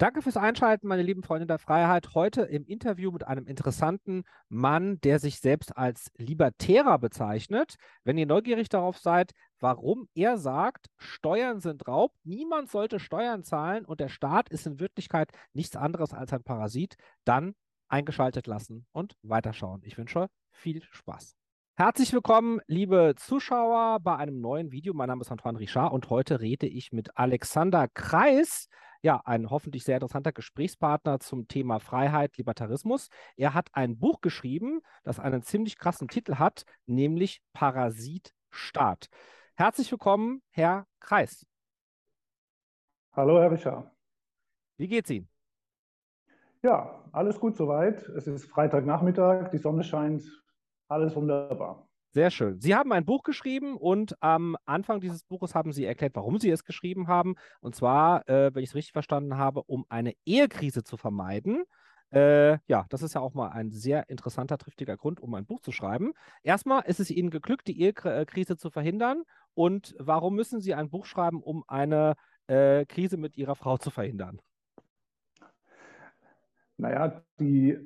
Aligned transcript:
Danke 0.00 0.22
fürs 0.22 0.38
Einschalten, 0.38 0.88
meine 0.88 1.02
lieben 1.02 1.22
Freunde 1.22 1.46
der 1.46 1.58
Freiheit. 1.58 2.14
Heute 2.14 2.40
im 2.40 2.64
Interview 2.64 3.10
mit 3.10 3.26
einem 3.26 3.46
interessanten 3.46 4.22
Mann, 4.48 4.98
der 5.02 5.18
sich 5.18 5.40
selbst 5.40 5.76
als 5.76 6.10
Libertärer 6.16 6.98
bezeichnet. 6.98 7.74
Wenn 8.02 8.16
ihr 8.16 8.24
neugierig 8.24 8.70
darauf 8.70 8.96
seid, 8.96 9.32
warum 9.58 10.08
er 10.14 10.38
sagt, 10.38 10.86
Steuern 10.96 11.60
sind 11.60 11.86
Raub, 11.86 12.14
niemand 12.24 12.70
sollte 12.70 12.98
Steuern 12.98 13.44
zahlen 13.44 13.84
und 13.84 14.00
der 14.00 14.08
Staat 14.08 14.48
ist 14.48 14.66
in 14.66 14.80
Wirklichkeit 14.80 15.32
nichts 15.52 15.76
anderes 15.76 16.14
als 16.14 16.32
ein 16.32 16.44
Parasit, 16.44 16.94
dann 17.26 17.52
eingeschaltet 17.90 18.46
lassen 18.46 18.86
und 18.92 19.16
weiterschauen. 19.20 19.82
Ich 19.84 19.98
wünsche 19.98 20.28
viel 20.50 20.82
Spaß. 20.92 21.34
Herzlich 21.76 22.14
willkommen, 22.14 22.60
liebe 22.66 23.16
Zuschauer, 23.18 24.00
bei 24.00 24.16
einem 24.16 24.40
neuen 24.40 24.72
Video. 24.72 24.94
Mein 24.94 25.08
Name 25.08 25.20
ist 25.20 25.30
Antoine 25.30 25.58
Richard 25.58 25.92
und 25.92 26.08
heute 26.08 26.40
rede 26.40 26.66
ich 26.66 26.90
mit 26.90 27.18
Alexander 27.18 27.86
Kreis 27.88 28.68
ja, 29.02 29.20
ein 29.24 29.50
hoffentlich 29.50 29.84
sehr 29.84 29.96
interessanter 29.96 30.32
Gesprächspartner 30.32 31.20
zum 31.20 31.48
Thema 31.48 31.78
Freiheit, 31.80 32.36
Libertarismus. 32.36 33.08
Er 33.36 33.54
hat 33.54 33.68
ein 33.72 33.98
Buch 33.98 34.20
geschrieben, 34.20 34.80
das 35.04 35.18
einen 35.18 35.42
ziemlich 35.42 35.78
krassen 35.78 36.08
Titel 36.08 36.36
hat, 36.36 36.64
nämlich 36.86 37.40
Parasit 37.52 38.32
Staat. 38.50 39.08
Herzlich 39.54 39.90
willkommen, 39.90 40.42
Herr 40.50 40.86
Kreis. 41.00 41.46
Hallo, 43.12 43.40
Herr 43.40 43.50
Richard. 43.50 43.90
Wie 44.76 44.88
geht's 44.88 45.10
Ihnen? 45.10 45.28
Ja, 46.62 47.04
alles 47.12 47.40
gut 47.40 47.56
soweit. 47.56 48.02
Es 48.10 48.26
ist 48.26 48.46
Freitagnachmittag, 48.46 49.50
die 49.50 49.58
Sonne 49.58 49.82
scheint, 49.82 50.24
alles 50.88 51.14
wunderbar. 51.16 51.89
Sehr 52.12 52.32
schön. 52.32 52.60
Sie 52.60 52.74
haben 52.74 52.92
ein 52.92 53.04
Buch 53.04 53.22
geschrieben 53.22 53.76
und 53.76 54.20
am 54.20 54.56
Anfang 54.66 55.00
dieses 55.00 55.22
Buches 55.22 55.54
haben 55.54 55.72
Sie 55.72 55.84
erklärt, 55.84 56.16
warum 56.16 56.38
Sie 56.38 56.50
es 56.50 56.64
geschrieben 56.64 57.06
haben. 57.06 57.36
Und 57.60 57.76
zwar, 57.76 58.28
äh, 58.28 58.52
wenn 58.52 58.64
ich 58.64 58.70
es 58.70 58.74
richtig 58.74 58.92
verstanden 58.92 59.36
habe, 59.36 59.62
um 59.62 59.86
eine 59.88 60.14
Ehekrise 60.26 60.82
zu 60.82 60.96
vermeiden. 60.96 61.62
Äh, 62.12 62.58
ja, 62.66 62.84
das 62.88 63.02
ist 63.02 63.14
ja 63.14 63.20
auch 63.20 63.34
mal 63.34 63.50
ein 63.50 63.70
sehr 63.70 64.08
interessanter, 64.08 64.58
triftiger 64.58 64.96
Grund, 64.96 65.20
um 65.20 65.32
ein 65.34 65.46
Buch 65.46 65.60
zu 65.60 65.70
schreiben. 65.70 66.12
Erstmal 66.42 66.82
ist 66.86 66.98
es 66.98 67.10
Ihnen 67.10 67.30
geglückt, 67.30 67.68
die 67.68 67.80
Ehekrise 67.80 68.56
zu 68.56 68.70
verhindern. 68.70 69.22
Und 69.54 69.94
warum 69.96 70.34
müssen 70.34 70.60
Sie 70.60 70.74
ein 70.74 70.90
Buch 70.90 71.06
schreiben, 71.06 71.40
um 71.40 71.62
eine 71.68 72.14
äh, 72.48 72.86
Krise 72.86 73.18
mit 73.18 73.36
Ihrer 73.36 73.54
Frau 73.54 73.78
zu 73.78 73.90
verhindern? 73.90 74.40
Naja, 76.76 77.22
die 77.38 77.78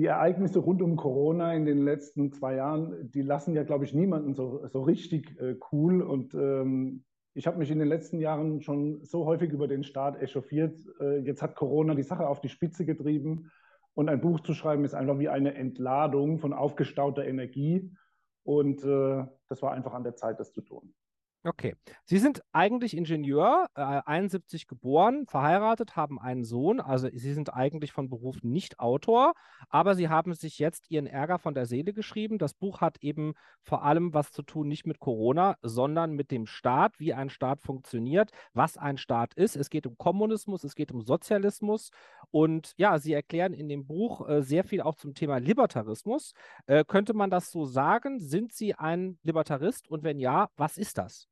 die 0.00 0.06
Ereignisse 0.06 0.60
rund 0.60 0.80
um 0.80 0.96
Corona 0.96 1.52
in 1.52 1.66
den 1.66 1.84
letzten 1.84 2.32
zwei 2.32 2.54
Jahren, 2.54 3.10
die 3.10 3.20
lassen 3.20 3.54
ja, 3.54 3.64
glaube 3.64 3.84
ich, 3.84 3.92
niemanden 3.92 4.32
so, 4.32 4.66
so 4.68 4.80
richtig 4.80 5.38
äh, 5.38 5.56
cool. 5.70 6.00
Und 6.00 6.32
ähm, 6.32 7.04
ich 7.34 7.46
habe 7.46 7.58
mich 7.58 7.70
in 7.70 7.78
den 7.78 7.88
letzten 7.88 8.18
Jahren 8.18 8.62
schon 8.62 9.04
so 9.04 9.26
häufig 9.26 9.52
über 9.52 9.68
den 9.68 9.84
Staat 9.84 10.18
echauffiert. 10.18 10.80
Äh, 11.00 11.18
jetzt 11.18 11.42
hat 11.42 11.54
Corona 11.54 11.94
die 11.94 12.02
Sache 12.02 12.26
auf 12.26 12.40
die 12.40 12.48
Spitze 12.48 12.86
getrieben. 12.86 13.50
Und 13.92 14.08
ein 14.08 14.22
Buch 14.22 14.40
zu 14.40 14.54
schreiben 14.54 14.86
ist 14.86 14.94
einfach 14.94 15.18
wie 15.18 15.28
eine 15.28 15.52
Entladung 15.52 16.38
von 16.38 16.54
aufgestauter 16.54 17.26
Energie. 17.26 17.94
Und 18.42 18.82
äh, 18.82 19.26
das 19.50 19.60
war 19.60 19.72
einfach 19.72 19.92
an 19.92 20.04
der 20.04 20.16
Zeit, 20.16 20.40
das 20.40 20.54
zu 20.54 20.62
tun. 20.62 20.94
Okay. 21.42 21.74
Sie 22.04 22.18
sind 22.18 22.42
eigentlich 22.52 22.94
Ingenieur, 22.94 23.66
äh, 23.74 23.80
71 24.04 24.66
geboren, 24.66 25.24
verheiratet, 25.26 25.96
haben 25.96 26.20
einen 26.20 26.44
Sohn. 26.44 26.80
Also 26.80 27.08
Sie 27.10 27.32
sind 27.32 27.54
eigentlich 27.54 27.92
von 27.92 28.10
Beruf 28.10 28.42
nicht 28.42 28.78
Autor, 28.78 29.32
aber 29.70 29.94
Sie 29.94 30.10
haben 30.10 30.34
sich 30.34 30.58
jetzt 30.58 30.90
Ihren 30.90 31.06
Ärger 31.06 31.38
von 31.38 31.54
der 31.54 31.64
Seele 31.64 31.94
geschrieben. 31.94 32.36
Das 32.36 32.52
Buch 32.52 32.82
hat 32.82 32.98
eben 33.00 33.32
vor 33.62 33.84
allem 33.84 34.12
was 34.12 34.32
zu 34.32 34.42
tun, 34.42 34.68
nicht 34.68 34.86
mit 34.86 35.00
Corona, 35.00 35.56
sondern 35.62 36.12
mit 36.12 36.30
dem 36.30 36.44
Staat, 36.44 37.00
wie 37.00 37.14
ein 37.14 37.30
Staat 37.30 37.62
funktioniert, 37.62 38.32
was 38.52 38.76
ein 38.76 38.98
Staat 38.98 39.32
ist. 39.32 39.56
Es 39.56 39.70
geht 39.70 39.86
um 39.86 39.96
Kommunismus, 39.96 40.62
es 40.62 40.74
geht 40.74 40.92
um 40.92 41.00
Sozialismus. 41.00 41.88
Und 42.30 42.74
ja, 42.76 42.98
Sie 42.98 43.14
erklären 43.14 43.54
in 43.54 43.70
dem 43.70 43.86
Buch 43.86 44.28
äh, 44.28 44.42
sehr 44.42 44.62
viel 44.64 44.82
auch 44.82 44.94
zum 44.94 45.14
Thema 45.14 45.38
Libertarismus. 45.38 46.34
Äh, 46.66 46.84
könnte 46.84 47.14
man 47.14 47.30
das 47.30 47.50
so 47.50 47.64
sagen? 47.64 48.20
Sind 48.20 48.52
Sie 48.52 48.74
ein 48.74 49.18
Libertarist? 49.22 49.88
Und 49.88 50.04
wenn 50.04 50.18
ja, 50.18 50.50
was 50.58 50.76
ist 50.76 50.98
das? 50.98 51.29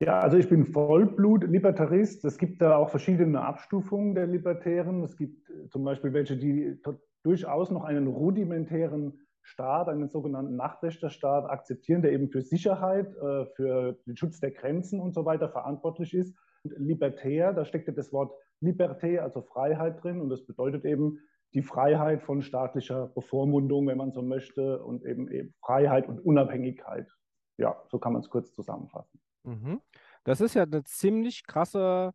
Ja, 0.00 0.20
also 0.20 0.36
ich 0.36 0.48
bin 0.48 0.64
Vollblut-Libertarist. 0.64 2.24
Es 2.24 2.38
gibt 2.38 2.62
da 2.62 2.76
auch 2.76 2.88
verschiedene 2.88 3.40
Abstufungen 3.40 4.14
der 4.14 4.28
Libertären. 4.28 5.02
Es 5.02 5.16
gibt 5.16 5.50
äh, 5.50 5.68
zum 5.70 5.82
Beispiel 5.82 6.12
welche, 6.12 6.36
die 6.36 6.80
durchaus 7.24 7.72
noch 7.72 7.82
einen 7.82 8.06
rudimentären 8.06 9.18
Staat, 9.42 9.88
einen 9.88 10.08
sogenannten 10.08 10.54
Nachtwächterstaat 10.54 11.50
akzeptieren, 11.50 12.02
der 12.02 12.12
eben 12.12 12.28
für 12.28 12.42
Sicherheit, 12.42 13.08
äh, 13.16 13.46
für 13.56 13.98
den 14.06 14.16
Schutz 14.16 14.38
der 14.38 14.52
Grenzen 14.52 15.00
und 15.00 15.14
so 15.14 15.24
weiter 15.24 15.48
verantwortlich 15.48 16.14
ist. 16.14 16.38
Und 16.62 16.78
libertär, 16.78 17.52
da 17.52 17.64
steckt 17.64 17.88
ja 17.88 17.92
das 17.94 18.12
Wort 18.12 18.32
Liberté, 18.62 19.18
also 19.18 19.42
Freiheit 19.42 20.02
drin. 20.04 20.20
Und 20.20 20.28
das 20.28 20.46
bedeutet 20.46 20.84
eben 20.84 21.18
die 21.54 21.62
Freiheit 21.62 22.22
von 22.22 22.42
staatlicher 22.42 23.08
Bevormundung, 23.16 23.88
wenn 23.88 23.98
man 23.98 24.12
so 24.12 24.22
möchte, 24.22 24.80
und 24.84 25.04
eben, 25.04 25.28
eben 25.32 25.54
Freiheit 25.60 26.08
und 26.08 26.20
Unabhängigkeit. 26.20 27.10
Ja, 27.56 27.82
so 27.88 27.98
kann 27.98 28.12
man 28.12 28.22
es 28.22 28.30
kurz 28.30 28.54
zusammenfassen. 28.54 29.18
Mhm. 29.44 29.80
Das 30.24 30.40
ist 30.40 30.54
ja 30.54 30.64
eine 30.64 30.84
ziemlich 30.84 31.46
krasse 31.46 32.12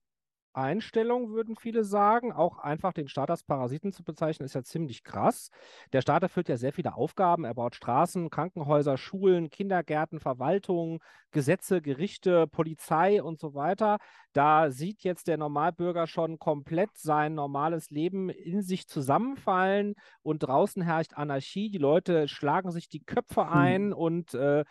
Einstellung, 0.54 1.32
würden 1.32 1.56
viele 1.56 1.84
sagen. 1.84 2.32
Auch 2.32 2.60
einfach 2.60 2.94
den 2.94 3.08
Staat 3.08 3.30
als 3.30 3.44
Parasiten 3.44 3.92
zu 3.92 4.04
bezeichnen, 4.04 4.46
ist 4.46 4.54
ja 4.54 4.64
ziemlich 4.64 5.04
krass. 5.04 5.50
Der 5.92 6.02
Staat 6.02 6.24
erfüllt 6.24 6.50
ja 6.50 6.58
sehr 6.58 6.74
viele 6.74 6.96
Aufgaben. 6.96 7.44
Er 7.44 7.56
baut 7.56 7.76
Straßen, 7.76 8.30
Krankenhäuser, 8.30 8.98
Schulen, 8.98 9.50
Kindergärten, 9.50 10.20
Verwaltung, 10.20 11.02
Gesetze, 11.32 11.82
Gerichte, 11.82 12.48
Polizei 12.48 13.22
und 13.24 13.40
so 13.40 13.56
weiter. 13.56 13.98
Da 14.34 14.70
sieht 14.70 15.04
jetzt 15.04 15.28
der 15.28 15.38
Normalbürger 15.38 16.08
schon 16.08 16.38
komplett 16.38 16.96
sein 16.98 17.34
normales 17.34 17.90
Leben 17.90 18.30
in 18.30 18.62
sich 18.62 18.88
zusammenfallen 18.88 19.96
und 20.22 20.40
draußen 20.40 20.84
herrscht 20.84 21.14
Anarchie. 21.14 21.70
Die 21.70 21.80
Leute 21.80 22.28
schlagen 22.28 22.72
sich 22.72 22.90
die 22.90 23.04
Köpfe 23.04 23.48
ein 23.48 23.92
hm. 23.92 23.94
und 23.94 24.34
äh, 24.36 24.64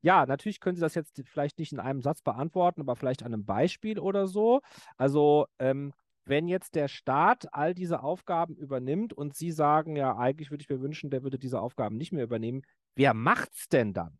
ja, 0.00 0.26
natürlich 0.26 0.60
können 0.60 0.76
Sie 0.76 0.82
das 0.82 0.94
jetzt 0.94 1.22
vielleicht 1.26 1.58
nicht 1.58 1.72
in 1.72 1.80
einem 1.80 2.02
Satz 2.02 2.22
beantworten, 2.22 2.80
aber 2.80 2.96
vielleicht 2.96 3.22
an 3.22 3.32
einem 3.32 3.44
Beispiel 3.44 3.98
oder 3.98 4.26
so. 4.26 4.60
Also, 4.96 5.46
ähm, 5.58 5.92
wenn 6.24 6.46
jetzt 6.46 6.74
der 6.74 6.88
Staat 6.88 7.46
all 7.52 7.74
diese 7.74 8.02
Aufgaben 8.02 8.54
übernimmt 8.54 9.12
und 9.14 9.34
Sie 9.34 9.50
sagen, 9.50 9.96
ja, 9.96 10.16
eigentlich 10.16 10.50
würde 10.50 10.62
ich 10.62 10.68
mir 10.68 10.80
wünschen, 10.80 11.10
der 11.10 11.22
würde 11.22 11.38
diese 11.38 11.60
Aufgaben 11.60 11.96
nicht 11.96 12.12
mehr 12.12 12.24
übernehmen, 12.24 12.62
wer 12.94 13.14
macht's 13.14 13.68
denn 13.68 13.94
dann? 13.94 14.18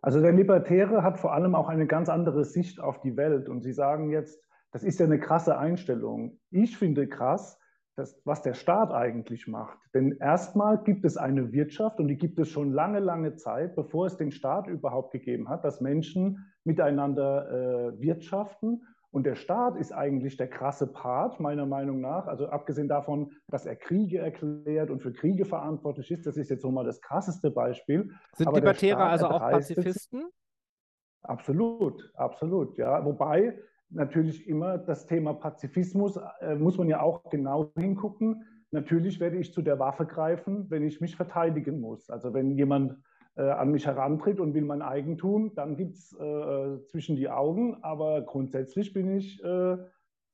Also 0.00 0.20
der 0.20 0.32
Libertäre 0.32 1.02
hat 1.02 1.18
vor 1.18 1.34
allem 1.34 1.54
auch 1.54 1.68
eine 1.68 1.86
ganz 1.86 2.08
andere 2.08 2.44
Sicht 2.44 2.80
auf 2.80 3.00
die 3.00 3.16
Welt. 3.16 3.48
Und 3.48 3.62
Sie 3.62 3.72
sagen 3.72 4.10
jetzt, 4.10 4.40
das 4.70 4.82
ist 4.82 5.00
ja 5.00 5.06
eine 5.06 5.18
krasse 5.18 5.58
Einstellung. 5.58 6.38
Ich 6.50 6.78
finde 6.78 7.08
krass, 7.08 7.57
das, 7.98 8.20
was 8.24 8.42
der 8.42 8.54
Staat 8.54 8.92
eigentlich 8.92 9.48
macht. 9.48 9.78
Denn 9.94 10.12
erstmal 10.20 10.82
gibt 10.82 11.04
es 11.04 11.16
eine 11.16 11.52
Wirtschaft 11.52 11.98
und 11.98 12.08
die 12.08 12.16
gibt 12.16 12.38
es 12.38 12.48
schon 12.48 12.72
lange, 12.72 13.00
lange 13.00 13.34
Zeit, 13.34 13.74
bevor 13.74 14.06
es 14.06 14.16
den 14.16 14.30
Staat 14.30 14.66
überhaupt 14.66 15.12
gegeben 15.12 15.48
hat, 15.48 15.64
dass 15.64 15.80
Menschen 15.80 16.52
miteinander 16.64 17.50
äh, 17.50 18.00
wirtschaften. 18.00 18.82
Und 19.10 19.24
der 19.24 19.36
Staat 19.36 19.76
ist 19.76 19.92
eigentlich 19.92 20.36
der 20.36 20.48
krasse 20.48 20.86
Part, 20.86 21.40
meiner 21.40 21.66
Meinung 21.66 22.00
nach. 22.00 22.26
Also 22.26 22.48
abgesehen 22.48 22.88
davon, 22.88 23.32
dass 23.48 23.64
er 23.64 23.74
Kriege 23.74 24.18
erklärt 24.18 24.90
und 24.90 25.02
für 25.02 25.12
Kriege 25.12 25.46
verantwortlich 25.46 26.10
ist, 26.10 26.26
das 26.26 26.36
ist 26.36 26.50
jetzt 26.50 26.62
so 26.62 26.70
mal 26.70 26.84
das 26.84 27.00
krasseste 27.00 27.50
Beispiel. 27.50 28.10
Sind 28.34 28.46
Aber 28.46 28.58
Libertäre 28.58 29.02
also 29.02 29.28
auch 29.28 29.40
Pazifisten? 29.40 30.28
Absolut, 31.22 32.10
absolut, 32.14 32.76
ja. 32.76 33.04
Wobei 33.04 33.58
natürlich 33.90 34.46
immer 34.46 34.78
das 34.78 35.06
Thema 35.06 35.34
Pazifismus, 35.34 36.18
äh, 36.40 36.54
muss 36.56 36.78
man 36.78 36.88
ja 36.88 37.00
auch 37.00 37.28
genau 37.30 37.72
hingucken. 37.76 38.44
Natürlich 38.70 39.18
werde 39.20 39.38
ich 39.38 39.52
zu 39.52 39.62
der 39.62 39.78
Waffe 39.78 40.06
greifen, 40.06 40.70
wenn 40.70 40.82
ich 40.82 41.00
mich 41.00 41.16
verteidigen 41.16 41.80
muss. 41.80 42.10
Also 42.10 42.34
wenn 42.34 42.50
jemand 42.50 42.96
äh, 43.36 43.42
an 43.42 43.70
mich 43.70 43.86
herantritt 43.86 44.40
und 44.40 44.52
will 44.54 44.64
mein 44.64 44.82
Eigentum, 44.82 45.54
dann 45.54 45.76
gibt 45.76 45.94
es 45.94 46.12
äh, 46.12 46.84
zwischen 46.86 47.16
die 47.16 47.30
Augen. 47.30 47.82
Aber 47.82 48.22
grundsätzlich 48.22 48.92
bin 48.92 49.16
ich 49.16 49.42
äh, 49.42 49.76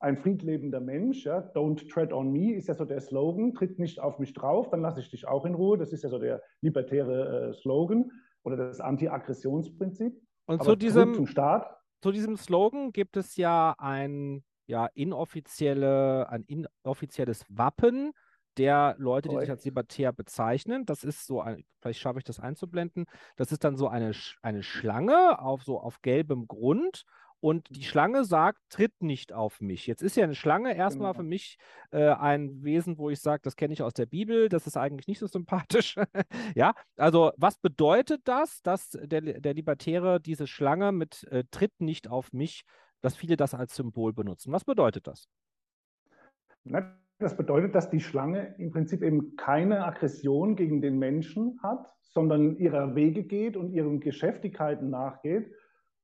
ein 0.01 0.17
friedlebender 0.17 0.81
Mensch. 0.81 1.25
Ja? 1.25 1.39
Don't 1.55 1.89
tread 1.89 2.13
on 2.13 2.33
me 2.33 2.55
ist 2.55 2.67
ja 2.67 2.75
so 2.75 2.85
der 2.85 3.01
Slogan. 3.01 3.55
Tritt 3.55 3.79
nicht 3.79 4.01
auf 4.01 4.19
mich 4.19 4.33
drauf, 4.33 4.69
dann 4.71 4.81
lasse 4.81 5.01
ich 5.01 5.11
dich 5.11 5.29
auch 5.29 5.45
in 5.45 5.55
Ruhe. 5.55 5.79
Das 5.79 5.93
ist 5.93 6.03
ja 6.03 6.09
so 6.09 6.19
der 6.19 6.43
libertäre 6.61 7.51
äh, 7.51 7.53
Slogan 7.55 8.11
oder 8.43 8.57
das 8.57 8.81
Anti-Aggressionsprinzip. 8.81 10.21
Und 10.47 10.61
Aber 10.61 10.71
zu 10.71 10.77
diesem 10.77 11.15
zum 11.15 11.27
Staat 11.27 11.84
zu 12.05 12.13
diesem 12.13 12.37
Slogan 12.37 12.93
gibt 12.93 13.17
es 13.17 13.39
ja 13.39 13.75
ein 13.79 14.45
ja, 14.67 14.91
inoffizielle, 14.93 16.29
ein 16.29 16.43
inoffizielles 16.43 17.47
Wappen 17.49 18.13
der 18.59 18.95
Leute, 18.99 19.31
die 19.31 19.39
sich 19.39 19.49
als 19.49 19.65
Libertär 19.65 20.13
bezeichnen. 20.13 20.85
Das 20.85 21.03
ist 21.03 21.27
so 21.27 21.41
ein, 21.41 21.65
vielleicht 21.81 22.01
schaffe 22.01 22.19
ich 22.19 22.25
das 22.25 22.41
einzublenden. 22.41 23.07
Das 23.37 23.53
ist 23.53 23.65
dann 23.65 23.79
so 23.79 23.89
eine, 23.89 24.13
eine 24.43 24.63
Schlange 24.63 25.39
auf 25.39 25.63
so 25.63 25.81
auf 25.81 26.03
gelbem 26.03 26.47
Grund 26.47 27.07
und 27.45 27.69
die 27.71 27.85
Schlange 27.85 28.25
sagt, 28.25 28.59
tritt 28.71 29.03
nicht 29.03 29.33
auf 29.33 29.61
mich. 29.61 29.87
Jetzt 29.87 30.03
ist 30.03 30.17
ja 30.17 30.25
eine 30.25 30.35
Schlange 30.35 30.75
erstmal 30.75 31.13
genau. 31.13 31.23
für 31.23 31.29
mich 31.29 31.59
äh, 31.91 32.09
ein 32.09 32.63
Wesen, 32.65 32.97
wo 32.97 33.11
ich 33.11 33.21
sage, 33.21 33.43
das 33.43 33.57
kenne 33.57 33.75
ich 33.75 33.83
aus 33.83 33.93
der 33.93 34.07
Bibel, 34.07 34.49
das 34.49 34.67
ist 34.67 34.77
eigentlich 34.77 35.09
nicht 35.09 35.19
so 35.19 35.27
sympathisch. 35.27 35.97
ja, 36.55 36.73
also 36.97 37.33
was 37.37 37.59
bedeutet 37.59 38.23
das, 38.25 38.63
dass 38.63 38.91
der, 38.91 39.21
der 39.21 39.55
Libertäre 39.55 40.21
diese 40.21 40.47
Schlange 40.47 40.93
mit 40.93 41.25
äh, 41.31 41.45
tritt 41.51 41.81
nicht 41.81 42.09
auf 42.09 42.33
mich 42.33 42.65
dass 43.05 43.17
viele 43.17 43.37
das 43.37 43.53
als 43.53 43.77
Symbol 43.77 44.15
benutzen. 44.15 44.51
Was 44.51 44.65
bedeutet 44.65 45.07
das? 45.07 45.29
Das 47.19 47.37
bedeutet, 47.37 47.75
dass 47.75 47.91
die 47.91 48.01
Schlange 48.01 48.55
im 48.57 48.71
Prinzip 48.71 49.03
eben 49.03 49.37
keine 49.37 49.85
Aggression 49.85 50.57
gegen 50.57 50.81
den 50.81 50.99
Menschen 50.99 51.61
hat, 51.63 51.93
sondern 52.01 52.57
ihrer 52.57 52.95
Wege 52.95 53.25
geht 53.25 53.59
und 53.59 53.73
ihren 53.73 54.01
Geschäftigkeiten 54.01 54.89
nachgeht. 54.89 55.53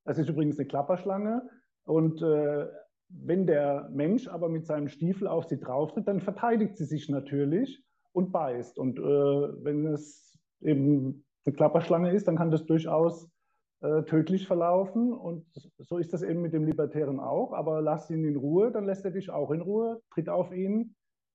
Das 0.05 0.19
ist 0.19 0.29
übrigens 0.29 0.58
eine 0.58 0.69
Klapperschlange. 0.69 1.49
Und 1.85 2.23
äh, 2.23 2.67
wenn 3.08 3.47
der 3.47 3.88
Mensch 3.93 4.29
aber 4.29 4.49
mit 4.49 4.67
seinem 4.67 4.88
Stiefel 4.88 5.26
auf 5.26 5.47
sie 5.47 5.58
drauftritt, 5.58 6.06
dann 6.06 6.20
verteidigt 6.20 6.76
sie 6.76 6.85
sich 6.85 7.08
natürlich 7.08 7.82
und 8.12 8.32
beißt. 8.32 8.79
Und 8.79 8.99
äh, 8.99 9.02
wenn 9.02 9.87
es 9.87 10.38
eben 10.61 11.25
eine 11.44 11.55
Klapperschlange 11.55 12.12
ist, 12.12 12.29
dann 12.29 12.37
kann 12.37 12.50
das 12.50 12.67
durchaus 12.67 13.29
äh, 13.81 14.02
tödlich 14.05 14.47
verlaufen. 14.47 15.12
Und 15.12 15.47
so 15.79 15.99
ist 15.99 16.12
das 16.12 16.23
eben 16.23 16.43
mit 16.43 16.53
dem 16.53 16.64
Libertären 16.64 17.19
auch. 17.19 17.53
Aber 17.53 17.81
lass 17.81 18.11
ihn 18.11 18.25
in 18.25 18.37
Ruhe, 18.37 18.70
dann 18.70 18.85
lässt 18.85 19.05
er 19.05 19.11
dich 19.11 19.31
auch 19.31 19.50
in 19.50 19.61
Ruhe, 19.61 20.00
tritt 20.12 20.29
auf 20.29 20.53
ihn, 20.53 20.94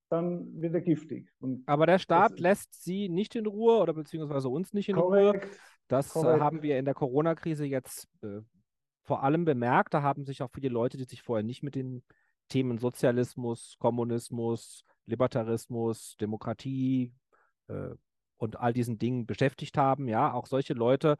dann 0.09 0.61
wird 0.61 0.75
er 0.75 0.81
giftig. 0.81 1.31
Und 1.39 1.63
Aber 1.65 1.85
der 1.85 1.99
Staat 1.99 2.39
lässt 2.39 2.83
sie 2.83 3.09
nicht 3.09 3.35
in 3.35 3.47
Ruhe 3.47 3.79
oder 3.79 3.93
beziehungsweise 3.93 4.49
uns 4.49 4.73
nicht 4.73 4.89
in 4.89 4.95
korrekt, 4.95 5.45
Ruhe. 5.45 5.51
Das 5.87 6.15
äh, 6.15 6.39
haben 6.39 6.61
wir 6.61 6.79
in 6.79 6.85
der 6.85 6.93
Corona-Krise 6.93 7.65
jetzt 7.65 8.07
äh, 8.23 8.41
vor 9.03 9.23
allem 9.23 9.45
bemerkt. 9.45 9.93
Da 9.93 10.01
haben 10.01 10.25
sich 10.25 10.41
auch 10.41 10.49
viele 10.51 10.69
Leute, 10.69 10.97
die 10.97 11.03
sich 11.03 11.21
vorher 11.21 11.43
nicht 11.43 11.63
mit 11.63 11.75
den 11.75 12.03
Themen 12.49 12.77
Sozialismus, 12.77 13.75
Kommunismus, 13.79 14.83
Libertarismus, 15.05 16.15
Demokratie 16.17 17.13
äh, 17.67 17.89
und 18.37 18.59
all 18.59 18.73
diesen 18.73 18.97
Dingen 18.97 19.25
beschäftigt 19.25 19.77
haben. 19.77 20.07
Ja, 20.07 20.33
auch 20.33 20.47
solche 20.47 20.73
Leute 20.73 21.17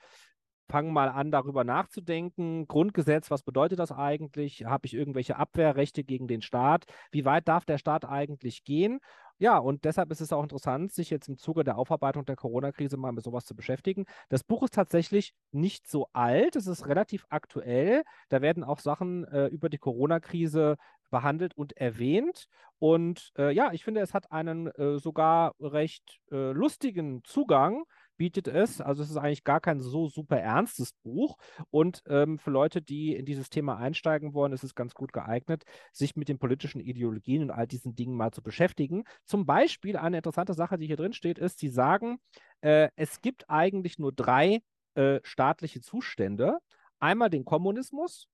fangen 0.70 0.94
mal 0.94 1.10
an, 1.10 1.32
darüber 1.32 1.64
nachzudenken. 1.64 2.68
Grundgesetz, 2.68 3.32
was 3.32 3.44
bedeutet 3.44 3.80
das 3.80 3.92
eigentlich? 3.92 4.66
Habe 4.66 4.86
ich 4.88 4.94
irgendwelche 4.94 5.38
Abwehrrechte 5.38 6.04
gegen 6.04 6.28
den 6.28 6.42
Staat? 6.42 6.86
Wie 7.12 7.26
weit 7.26 7.48
darf 7.48 7.66
der 7.66 7.78
Staat 7.78 8.06
eigentlich 8.06 8.64
gehen? 8.64 9.00
Ja, 9.38 9.58
und 9.58 9.84
deshalb 9.84 10.12
ist 10.12 10.22
es 10.22 10.32
auch 10.32 10.44
interessant, 10.44 10.94
sich 10.94 11.10
jetzt 11.10 11.28
im 11.28 11.38
Zuge 11.38 11.66
der 11.66 11.78
Aufarbeitung 11.78 12.26
der 12.26 12.38
Corona-Krise 12.38 12.96
mal 12.96 13.12
mit 13.12 13.24
sowas 13.26 13.46
zu 13.46 13.54
beschäftigen. 13.54 14.06
Das 14.30 14.46
Buch 14.46 14.64
ist 14.64 14.74
tatsächlich 14.74 15.34
nicht 15.52 15.88
so 15.90 16.08
alt, 16.14 16.56
es 16.56 16.68
ist 16.68 16.88
relativ 16.88 17.26
aktuell. 17.30 18.04
Da 18.30 18.42
werden 18.42 18.64
auch 18.64 18.80
Sachen 18.80 19.26
äh, 19.26 19.48
über 19.48 19.68
die 19.68 19.78
Corona-Krise 19.78 20.78
behandelt 21.12 21.54
und 21.58 21.76
erwähnt. 21.78 22.46
Und 22.80 23.32
äh, 23.38 23.52
ja, 23.54 23.72
ich 23.74 23.84
finde, 23.84 24.02
es 24.02 24.14
hat 24.14 24.32
einen 24.32 24.68
äh, 24.68 25.00
sogar 25.00 25.54
recht 25.60 26.20
äh, 26.32 26.52
lustigen 26.52 27.22
Zugang 27.24 27.84
bietet 28.18 28.48
es. 28.48 28.82
Also 28.82 29.04
es 29.04 29.10
ist 29.10 29.18
eigentlich 29.18 29.44
gar 29.44 29.60
kein 29.60 29.80
so 29.80 30.08
super 30.08 30.38
ernstes 30.38 30.94
Buch. 31.04 31.38
Und 31.70 32.02
ähm, 32.08 32.38
für 32.38 32.52
Leute, 32.52 32.82
die 32.82 33.16
in 33.16 33.26
dieses 33.26 33.50
Thema 33.50 33.78
einsteigen 33.78 34.34
wollen, 34.34 34.54
ist 34.54 34.64
es 34.64 34.76
ganz 34.76 34.94
gut 34.94 35.14
geeignet, 35.14 35.64
sich 35.92 36.16
mit 36.16 36.30
den 36.30 36.40
politischen 36.40 36.82
Ideologien 36.82 37.44
und 37.44 37.52
all 37.52 37.68
diesen 37.68 37.96
Dingen 37.96 38.16
mal 38.16 38.32
zu 38.32 38.42
beschäftigen. 38.42 39.04
Zum 39.26 39.46
Beispiel 39.46 39.98
eine 39.98 40.18
interessante 40.18 40.54
Sache, 40.54 40.78
die 40.78 40.88
hier 40.88 40.98
drin 40.98 41.14
steht, 41.14 41.38
ist, 41.38 41.60
sie 41.60 41.70
sagen, 41.70 42.20
äh, 42.62 42.90
es 42.96 43.22
gibt 43.22 43.50
eigentlich 43.50 44.00
nur 44.00 44.12
drei 44.12 44.62
äh, 44.96 45.20
staatliche 45.24 45.82
Zustände. 45.82 46.60
Einmal 47.00 47.30
den 47.30 47.46
Kommunismus, 47.46 48.28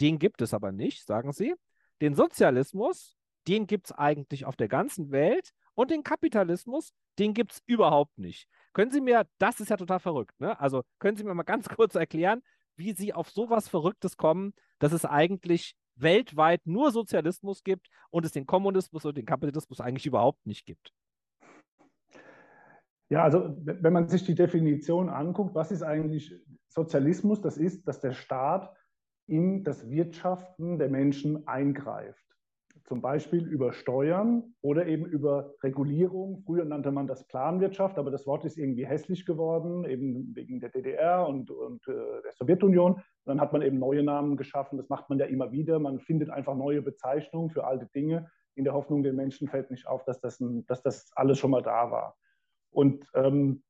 den 0.00 0.18
gibt 0.18 0.42
es 0.42 0.54
aber 0.54 0.72
nicht, 0.72 1.04
sagen 1.06 1.32
sie. 1.32 1.54
Den 2.00 2.14
Sozialismus, 2.14 3.16
den 3.48 3.66
gibt 3.66 3.86
es 3.86 3.92
eigentlich 3.92 4.44
auf 4.44 4.56
der 4.56 4.68
ganzen 4.68 5.10
Welt. 5.10 5.50
Und 5.74 5.90
den 5.90 6.02
Kapitalismus, 6.02 6.92
den 7.18 7.34
gibt 7.34 7.52
es 7.52 7.62
überhaupt 7.66 8.18
nicht. 8.18 8.48
Können 8.76 8.90
Sie 8.90 9.00
mir, 9.00 9.26
das 9.38 9.58
ist 9.60 9.70
ja 9.70 9.78
total 9.78 10.00
verrückt, 10.00 10.38
ne? 10.38 10.60
Also 10.60 10.82
können 10.98 11.16
Sie 11.16 11.24
mir 11.24 11.32
mal 11.32 11.42
ganz 11.44 11.66
kurz 11.66 11.94
erklären, 11.94 12.42
wie 12.76 12.92
Sie 12.92 13.14
auf 13.14 13.30
sowas 13.30 13.70
Verrücktes 13.70 14.18
kommen, 14.18 14.52
dass 14.78 14.92
es 14.92 15.06
eigentlich 15.06 15.74
weltweit 15.94 16.60
nur 16.66 16.90
Sozialismus 16.90 17.64
gibt 17.64 17.88
und 18.10 18.26
es 18.26 18.32
den 18.32 18.44
Kommunismus 18.44 19.06
und 19.06 19.16
den 19.16 19.24
Kapitalismus 19.24 19.80
eigentlich 19.80 20.04
überhaupt 20.04 20.46
nicht 20.46 20.66
gibt? 20.66 20.92
Ja, 23.08 23.22
also 23.22 23.56
wenn 23.62 23.94
man 23.94 24.10
sich 24.10 24.26
die 24.26 24.34
Definition 24.34 25.08
anguckt, 25.08 25.54
was 25.54 25.72
ist 25.72 25.82
eigentlich 25.82 26.38
Sozialismus? 26.68 27.40
Das 27.40 27.56
ist, 27.56 27.88
dass 27.88 28.00
der 28.00 28.12
Staat 28.12 28.76
in 29.26 29.64
das 29.64 29.88
Wirtschaften 29.88 30.78
der 30.78 30.90
Menschen 30.90 31.48
eingreift 31.48 32.25
zum 32.86 33.02
Beispiel 33.02 33.46
über 33.46 33.72
Steuern 33.72 34.54
oder 34.62 34.86
eben 34.86 35.06
über 35.06 35.54
Regulierung. 35.62 36.42
Früher 36.46 36.64
nannte 36.64 36.92
man 36.92 37.06
das 37.06 37.26
Planwirtschaft, 37.26 37.98
aber 37.98 38.10
das 38.10 38.26
Wort 38.26 38.44
ist 38.44 38.56
irgendwie 38.56 38.86
hässlich 38.86 39.26
geworden, 39.26 39.84
eben 39.84 40.34
wegen 40.34 40.60
der 40.60 40.70
DDR 40.70 41.26
und, 41.26 41.50
und 41.50 41.86
äh, 41.88 42.22
der 42.22 42.32
Sowjetunion. 42.32 42.94
Und 42.94 43.02
dann 43.24 43.40
hat 43.40 43.52
man 43.52 43.62
eben 43.62 43.78
neue 43.78 44.04
Namen 44.04 44.36
geschaffen. 44.36 44.78
Das 44.78 44.88
macht 44.88 45.10
man 45.10 45.18
ja 45.18 45.26
immer 45.26 45.50
wieder. 45.50 45.78
Man 45.80 45.98
findet 45.98 46.30
einfach 46.30 46.54
neue 46.54 46.80
Bezeichnungen 46.80 47.50
für 47.50 47.64
alte 47.64 47.86
Dinge, 47.86 48.30
in 48.56 48.64
der 48.64 48.72
Hoffnung, 48.72 49.02
den 49.02 49.16
Menschen 49.16 49.48
fällt 49.48 49.70
nicht 49.70 49.86
auf, 49.86 50.04
dass 50.04 50.20
das, 50.20 50.40
ein, 50.40 50.66
dass 50.66 50.82
das 50.82 51.10
alles 51.14 51.38
schon 51.38 51.50
mal 51.50 51.62
da 51.62 51.90
war. 51.90 52.16
Und 52.70 53.06
ähm, 53.14 53.62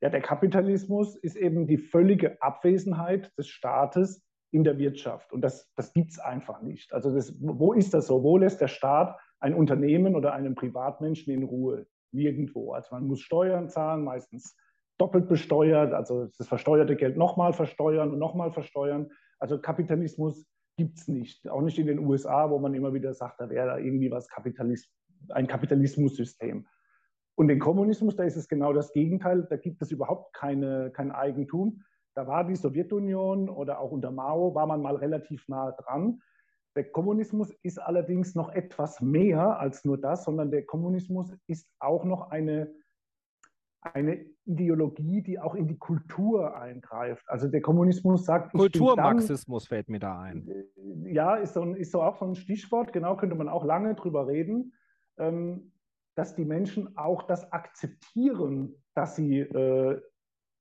ja, 0.00 0.08
der 0.08 0.20
Kapitalismus 0.20 1.16
ist 1.16 1.36
eben 1.36 1.66
die 1.66 1.78
völlige 1.78 2.40
Abwesenheit 2.42 3.36
des 3.38 3.48
Staates 3.48 4.22
in 4.50 4.64
der 4.64 4.78
Wirtschaft. 4.78 5.32
Und 5.32 5.42
das, 5.42 5.72
das 5.76 5.92
gibt 5.92 6.12
es 6.12 6.18
einfach 6.18 6.62
nicht. 6.62 6.92
Also 6.92 7.14
das, 7.14 7.34
wo 7.40 7.72
ist 7.72 7.94
das 7.94 8.06
so? 8.06 8.22
Wo 8.22 8.36
lässt 8.36 8.60
der 8.60 8.68
Staat 8.68 9.18
ein 9.38 9.54
Unternehmen 9.54 10.14
oder 10.14 10.32
einen 10.32 10.54
Privatmenschen 10.54 11.32
in 11.32 11.44
Ruhe? 11.44 11.86
Nirgendwo. 12.12 12.72
Also 12.72 12.94
man 12.94 13.06
muss 13.06 13.20
Steuern 13.20 13.68
zahlen, 13.68 14.02
meistens 14.02 14.56
doppelt 14.98 15.28
besteuert, 15.28 15.94
also 15.94 16.26
das 16.36 16.46
versteuerte 16.46 16.94
Geld 16.94 17.16
nochmal 17.16 17.52
versteuern 17.52 18.10
und 18.10 18.18
nochmal 18.18 18.52
versteuern. 18.52 19.10
Also 19.38 19.58
Kapitalismus 19.58 20.46
gibt 20.76 20.98
es 20.98 21.08
nicht. 21.08 21.48
Auch 21.48 21.62
nicht 21.62 21.78
in 21.78 21.86
den 21.86 22.00
USA, 22.00 22.50
wo 22.50 22.58
man 22.58 22.74
immer 22.74 22.92
wieder 22.92 23.14
sagt, 23.14 23.40
da 23.40 23.48
wäre 23.48 23.66
da 23.66 23.78
irgendwie 23.78 24.10
was 24.10 24.28
Kapitalis 24.28 24.90
ein 25.28 25.46
Kapitalismussystem. 25.46 26.66
Und 27.34 27.48
den 27.48 27.58
Kommunismus, 27.58 28.16
da 28.16 28.24
ist 28.24 28.36
es 28.36 28.48
genau 28.48 28.72
das 28.72 28.92
Gegenteil. 28.92 29.46
Da 29.48 29.56
gibt 29.56 29.80
es 29.82 29.90
überhaupt 29.90 30.34
keine, 30.34 30.90
kein 30.90 31.10
Eigentum. 31.10 31.82
Da 32.14 32.26
war 32.26 32.44
die 32.44 32.56
Sowjetunion 32.56 33.48
oder 33.48 33.80
auch 33.80 33.92
unter 33.92 34.10
Mao 34.10 34.54
war 34.54 34.66
man 34.66 34.82
mal 34.82 34.96
relativ 34.96 35.48
nah 35.48 35.72
dran. 35.72 36.20
Der 36.76 36.90
Kommunismus 36.90 37.52
ist 37.62 37.78
allerdings 37.78 38.34
noch 38.34 38.50
etwas 38.50 39.00
mehr 39.00 39.58
als 39.58 39.84
nur 39.84 39.98
das, 39.98 40.24
sondern 40.24 40.50
der 40.50 40.64
Kommunismus 40.64 41.32
ist 41.46 41.68
auch 41.80 42.04
noch 42.04 42.30
eine, 42.30 42.72
eine 43.80 44.24
Ideologie, 44.44 45.22
die 45.22 45.38
auch 45.40 45.54
in 45.54 45.66
die 45.66 45.78
Kultur 45.78 46.56
eingreift. 46.56 47.28
Also 47.28 47.48
der 47.48 47.60
Kommunismus 47.60 48.24
sagt. 48.24 48.52
Kulturmarxismus 48.52 49.66
fällt 49.66 49.88
mir 49.88 49.98
da 49.98 50.20
ein. 50.20 50.48
Ja, 51.04 51.36
ist 51.36 51.54
so, 51.54 51.64
ist 51.74 51.90
so 51.90 52.02
auch 52.02 52.16
so 52.16 52.26
ein 52.26 52.36
Stichwort, 52.36 52.92
genau, 52.92 53.16
könnte 53.16 53.36
man 53.36 53.48
auch 53.48 53.64
lange 53.64 53.94
drüber 53.94 54.28
reden, 54.28 54.72
ähm, 55.18 55.72
dass 56.14 56.36
die 56.36 56.44
Menschen 56.44 56.96
auch 56.96 57.24
das 57.24 57.52
akzeptieren, 57.52 58.74
dass 58.94 59.16
sie 59.16 59.40
äh, 59.40 60.00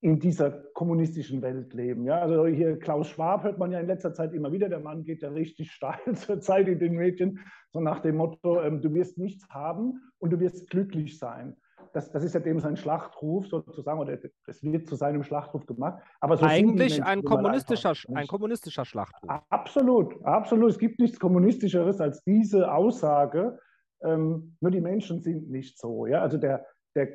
in 0.02 0.20
dieser 0.20 0.52
kommunistischen 0.74 1.42
Welt 1.42 1.74
leben. 1.74 2.06
Ja, 2.06 2.20
also 2.20 2.46
hier 2.46 2.80
Klaus 2.80 3.10
Schwab 3.10 3.44
hört 3.44 3.58
man 3.58 3.72
ja 3.72 3.80
in 3.80 3.88
letzter 3.88 4.14
Zeit 4.14 4.34
immer 4.34 4.52
wieder, 4.52 4.70
der 4.70 4.80
Mann 4.80 5.04
geht 5.04 5.22
ja 5.22 5.30
richtig 5.30 5.72
steil 5.72 6.00
zur 6.16 6.40
Zeit 6.40 6.68
in 6.68 6.80
den 6.80 6.94
Medien, 6.94 7.40
so 7.72 7.82
nach 7.82 8.00
dem 8.00 8.16
Motto, 8.18 8.62
ähm, 8.62 8.82
du 8.82 8.94
wirst 8.94 9.18
nichts 9.18 9.50
haben 9.50 10.02
und 10.20 10.32
du 10.32 10.40
wirst 10.40 10.70
glücklich 10.70 11.20
sein. 11.20 11.58
Das, 11.94 12.12
das 12.12 12.24
ist 12.24 12.34
ja 12.34 12.40
dem 12.40 12.60
sein 12.60 12.78
Schlachtruf 12.78 13.48
sozusagen, 13.48 14.00
oder 14.00 14.18
es 14.46 14.64
wird 14.64 14.88
zu 14.88 14.96
seinem 14.96 15.24
Schlachtruf 15.24 15.66
gemacht. 15.66 16.02
Aber 16.20 16.38
so 16.38 16.46
Eigentlich 16.46 17.04
ein 17.04 17.24
kommunistischer, 17.24 17.94
ein 18.14 18.28
kommunistischer 18.28 18.86
Schlachtruf. 18.86 19.30
Absolut, 19.50 20.24
absolut. 20.24 20.70
Es 20.70 20.78
gibt 20.78 21.00
nichts 21.00 21.20
Kommunistischeres 21.20 22.00
als 22.00 22.24
diese 22.24 22.72
Aussage. 22.72 23.60
Ähm, 24.04 24.56
nur 24.62 24.72
die 24.72 24.82
Menschen 24.82 25.22
sind 25.22 25.50
nicht 25.50 25.80
so. 25.80 26.06
Ja? 26.06 26.22
Also 26.22 26.38
der, 26.38 26.66
der 26.96 27.10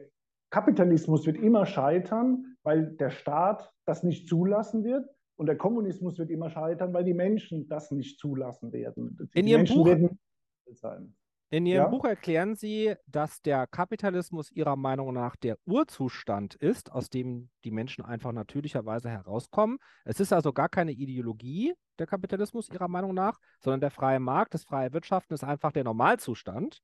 Kapitalismus 0.51 1.25
wird 1.25 1.37
immer 1.37 1.67
scheitern, 1.67 2.54
weil 2.65 2.97
der 2.97 3.11
Staat 3.11 3.73
das 3.85 4.03
nicht 4.03 4.29
zulassen 4.29 4.83
wird. 4.83 5.09
Und 5.37 5.47
der 5.47 5.57
Kommunismus 5.57 6.19
wird 6.19 6.31
immer 6.31 6.51
scheitern, 6.51 6.93
weil 6.93 7.05
die 7.05 7.15
Menschen 7.15 7.69
das 7.69 7.91
nicht 7.91 8.19
zulassen 8.19 8.73
werden. 8.73 9.17
Die 9.35 9.39
in 9.39 9.47
Ihrem 9.47 9.61
Menschen 9.61 9.77
Buch, 9.77 9.87
werden. 9.87 11.17
In 11.51 11.67
Ihrem 11.67 11.85
ja? 11.85 11.89
Buch 11.89 12.05
erklären 12.05 12.55
Sie, 12.55 12.95
dass 13.07 13.43
der 13.43 13.67
Kapitalismus 13.67 14.51
Ihrer 14.53 14.77
Meinung 14.77 15.13
nach 15.13 15.37
der 15.37 15.59
Urzustand 15.67 16.55
ist, 16.55 16.93
aus 16.93 17.11
dem 17.11 17.51
die 17.65 17.71
Menschen 17.71 18.05
einfach 18.05 18.33
natürlicherweise 18.33 19.11
herauskommen. 19.11 19.79
Es 20.05 20.21
ist 20.21 20.33
also 20.33 20.53
gar 20.53 20.69
keine 20.69 20.93
Ideologie, 20.93 21.75
der 21.99 22.07
Kapitalismus 22.07 22.69
Ihrer 22.71 22.89
Meinung 22.89 23.15
nach, 23.15 23.39
sondern 23.61 23.81
der 23.81 23.91
freie 23.91 24.21
Markt, 24.21 24.55
das 24.55 24.65
freie 24.65 24.93
Wirtschaften 24.93 25.35
ist 25.35 25.45
einfach 25.45 25.73
der 25.73 25.85
Normalzustand. 25.85 26.81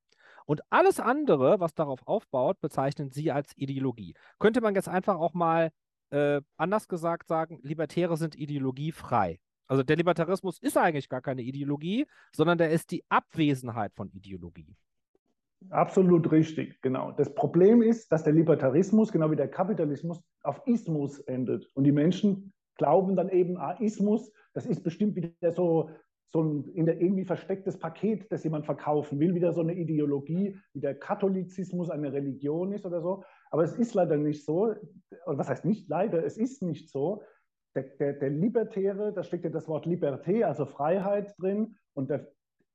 Und 0.51 0.63
alles 0.69 0.99
andere, 0.99 1.61
was 1.61 1.75
darauf 1.75 2.01
aufbaut, 2.09 2.61
bezeichnen 2.61 3.13
Sie 3.13 3.31
als 3.31 3.57
Ideologie. 3.57 4.15
Könnte 4.41 4.61
man 4.61 4.75
jetzt 4.75 4.89
einfach 4.89 5.15
auch 5.15 5.33
mal 5.33 5.71
äh, 6.11 6.41
anders 6.57 6.89
gesagt 6.89 7.29
sagen, 7.29 7.61
Libertäre 7.63 8.17
sind 8.17 8.35
ideologiefrei. 8.35 9.39
Also 9.69 9.85
der 9.85 9.95
Libertarismus 9.95 10.59
ist 10.59 10.77
eigentlich 10.77 11.09
gar 11.09 11.21
keine 11.21 11.43
Ideologie, 11.43 12.05
sondern 12.35 12.59
der 12.59 12.71
ist 12.73 12.91
die 12.91 13.05
Abwesenheit 13.09 13.95
von 13.95 14.11
Ideologie. 14.11 14.75
Absolut 15.69 16.33
richtig, 16.33 16.83
genau. 16.83 17.13
Das 17.13 17.33
Problem 17.33 17.81
ist, 17.81 18.11
dass 18.11 18.25
der 18.25 18.33
Libertarismus, 18.33 19.13
genau 19.13 19.31
wie 19.31 19.37
der 19.37 19.53
Kapitalismus, 19.53 20.21
auf 20.43 20.67
Ismus 20.67 21.21
endet. 21.21 21.65
Und 21.75 21.85
die 21.85 21.93
Menschen 21.93 22.53
glauben 22.75 23.15
dann 23.15 23.29
eben, 23.29 23.57
ah, 23.57 23.77
Ismus, 23.79 24.33
das 24.53 24.67
ist 24.67 24.83
bestimmt 24.83 25.15
wieder 25.15 25.53
so 25.53 25.91
so 26.33 26.43
ein 26.43 26.69
in 26.75 26.87
der 26.87 27.01
irgendwie 27.01 27.25
verstecktes 27.25 27.79
Paket, 27.79 28.31
das 28.31 28.45
jemand 28.45 28.65
verkaufen 28.65 29.19
will, 29.19 29.35
wieder 29.35 29.53
so 29.53 29.61
eine 29.61 29.75
Ideologie, 29.75 30.57
wie 30.73 30.81
der 30.81 30.95
Katholizismus 30.95 31.91
eine 31.91 32.13
Religion 32.13 32.73
ist 32.73 32.87
oder 32.87 33.01
so. 33.01 33.25
Aber 33.51 33.65
es 33.65 33.73
ist 33.75 33.95
leider 33.95 34.17
nicht 34.17 34.45
so. 34.45 34.75
Und 35.27 35.39
was 35.39 35.49
heißt 35.49 35.65
nicht 35.65 35.89
leider? 35.89 36.25
Es 36.25 36.37
ist 36.37 36.63
nicht 36.63 36.91
so. 36.91 37.23
Der, 37.75 37.83
der, 37.83 38.13
der 38.15 38.31
Libertäre, 38.31 39.13
da 39.13 39.23
steckt 39.23 39.45
ja 39.45 39.51
das 39.51 39.69
Wort 39.69 39.87
Liberté, 39.87 40.45
also 40.45 40.67
Freiheit 40.67 41.35
drin. 41.39 41.77
Und 41.95 42.11
der, 42.11 42.29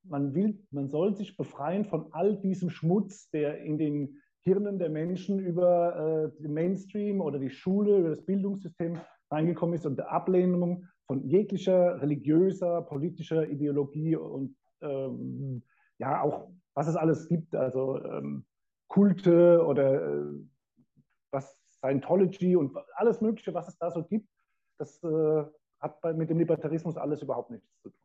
man 0.03 0.33
will, 0.35 0.59
man 0.71 0.89
soll 0.89 1.15
sich 1.15 1.37
befreien 1.37 1.85
von 1.85 2.07
all 2.11 2.37
diesem 2.37 2.69
Schmutz, 2.69 3.29
der 3.29 3.59
in 3.59 3.77
den 3.77 4.21
Hirnen 4.41 4.79
der 4.79 4.89
Menschen 4.89 5.39
über 5.39 6.31
äh, 6.37 6.41
den 6.41 6.53
Mainstream 6.53 7.21
oder 7.21 7.39
die 7.39 7.49
Schule, 7.49 7.97
über 7.99 8.09
das 8.09 8.25
Bildungssystem 8.25 8.99
reingekommen 9.31 9.75
ist 9.75 9.85
und 9.85 9.97
der 9.97 10.11
Ablehnung 10.11 10.85
von 11.07 11.23
jeglicher 11.27 12.01
religiöser, 12.01 12.81
politischer 12.81 13.47
Ideologie 13.47 14.15
und 14.15 14.55
ähm, 14.81 15.63
ja 15.97 16.21
auch, 16.21 16.49
was 16.73 16.87
es 16.87 16.95
alles 16.95 17.27
gibt, 17.27 17.55
also 17.55 18.03
ähm, 18.03 18.45
Kulte 18.87 19.63
oder 19.65 20.03
äh, 20.03 20.25
was 21.31 21.57
Scientology 21.77 22.55
und 22.55 22.75
alles 22.95 23.21
Mögliche, 23.21 23.53
was 23.53 23.67
es 23.67 23.77
da 23.77 23.91
so 23.91 24.03
gibt, 24.03 24.27
das 24.77 25.03
äh, 25.03 25.43
hat 25.79 26.01
bei, 26.01 26.13
mit 26.13 26.29
dem 26.29 26.39
Libertarismus 26.39 26.97
alles 26.97 27.21
überhaupt 27.21 27.51
nichts 27.51 27.67
zu 27.81 27.89
tun. 27.89 27.99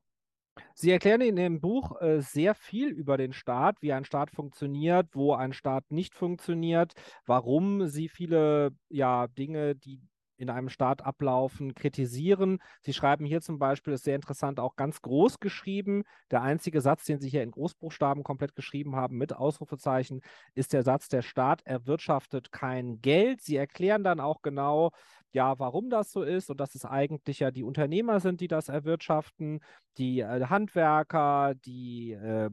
Sie 0.75 0.90
erklären 0.90 1.21
in 1.21 1.37
dem 1.37 1.61
Buch 1.61 2.00
äh, 2.00 2.21
sehr 2.21 2.54
viel 2.54 2.88
über 2.88 3.16
den 3.16 3.33
Staat, 3.33 3.80
wie 3.80 3.92
ein 3.92 4.04
Staat 4.04 4.30
funktioniert, 4.30 5.09
wo 5.12 5.33
ein 5.35 5.52
Staat 5.52 5.90
nicht 5.90 6.14
funktioniert, 6.14 6.92
warum 7.26 7.87
Sie 7.87 8.09
viele 8.09 8.73
ja, 8.88 9.26
Dinge, 9.26 9.75
die 9.75 10.00
in 10.40 10.50
einem 10.50 10.68
Staat 10.70 11.04
ablaufen, 11.04 11.75
kritisieren. 11.75 12.59
Sie 12.80 12.92
schreiben 12.92 13.25
hier 13.26 13.40
zum 13.40 13.59
Beispiel, 13.59 13.92
ist 13.92 14.04
sehr 14.04 14.16
interessant, 14.16 14.59
auch 14.59 14.76
ganz 14.76 15.02
groß 15.02 15.38
geschrieben. 15.38 16.04
Der 16.30 16.42
einzige 16.42 16.80
Satz, 16.80 17.04
den 17.04 17.20
Sie 17.20 17.28
hier 17.28 17.42
in 17.42 17.50
Großbuchstaben 17.50 18.25
komplett 18.25 18.56
geschrieben 18.56 18.97
haben, 18.97 19.18
mit 19.18 19.35
Ausrufezeichen, 19.35 20.23
ist 20.54 20.73
der 20.73 20.82
Satz, 20.82 21.09
der 21.09 21.23
Staat 21.23 21.62
erwirtschaftet 21.66 22.52
kein 22.52 23.00
Geld. 23.00 23.42
Sie 23.42 23.56
erklären 23.56 24.02
dann 24.02 24.18
auch 24.20 24.42
genau, 24.42 24.92
ja, 25.33 25.59
warum 25.59 25.91
das 25.91 26.13
so 26.13 26.23
ist 26.23 26.51
und 26.51 26.59
dass 26.61 26.75
es 26.75 26.85
eigentlich 26.85 27.41
ja 27.41 27.51
die 27.51 27.63
Unternehmer 27.63 28.21
sind, 28.21 28.41
die 28.41 28.49
das 28.49 28.69
erwirtschaften, 28.69 29.61
die 29.99 30.21
äh, 30.21 30.47
Handwerker, 30.47 31.55
die 31.55 32.13
äh, 32.13 32.51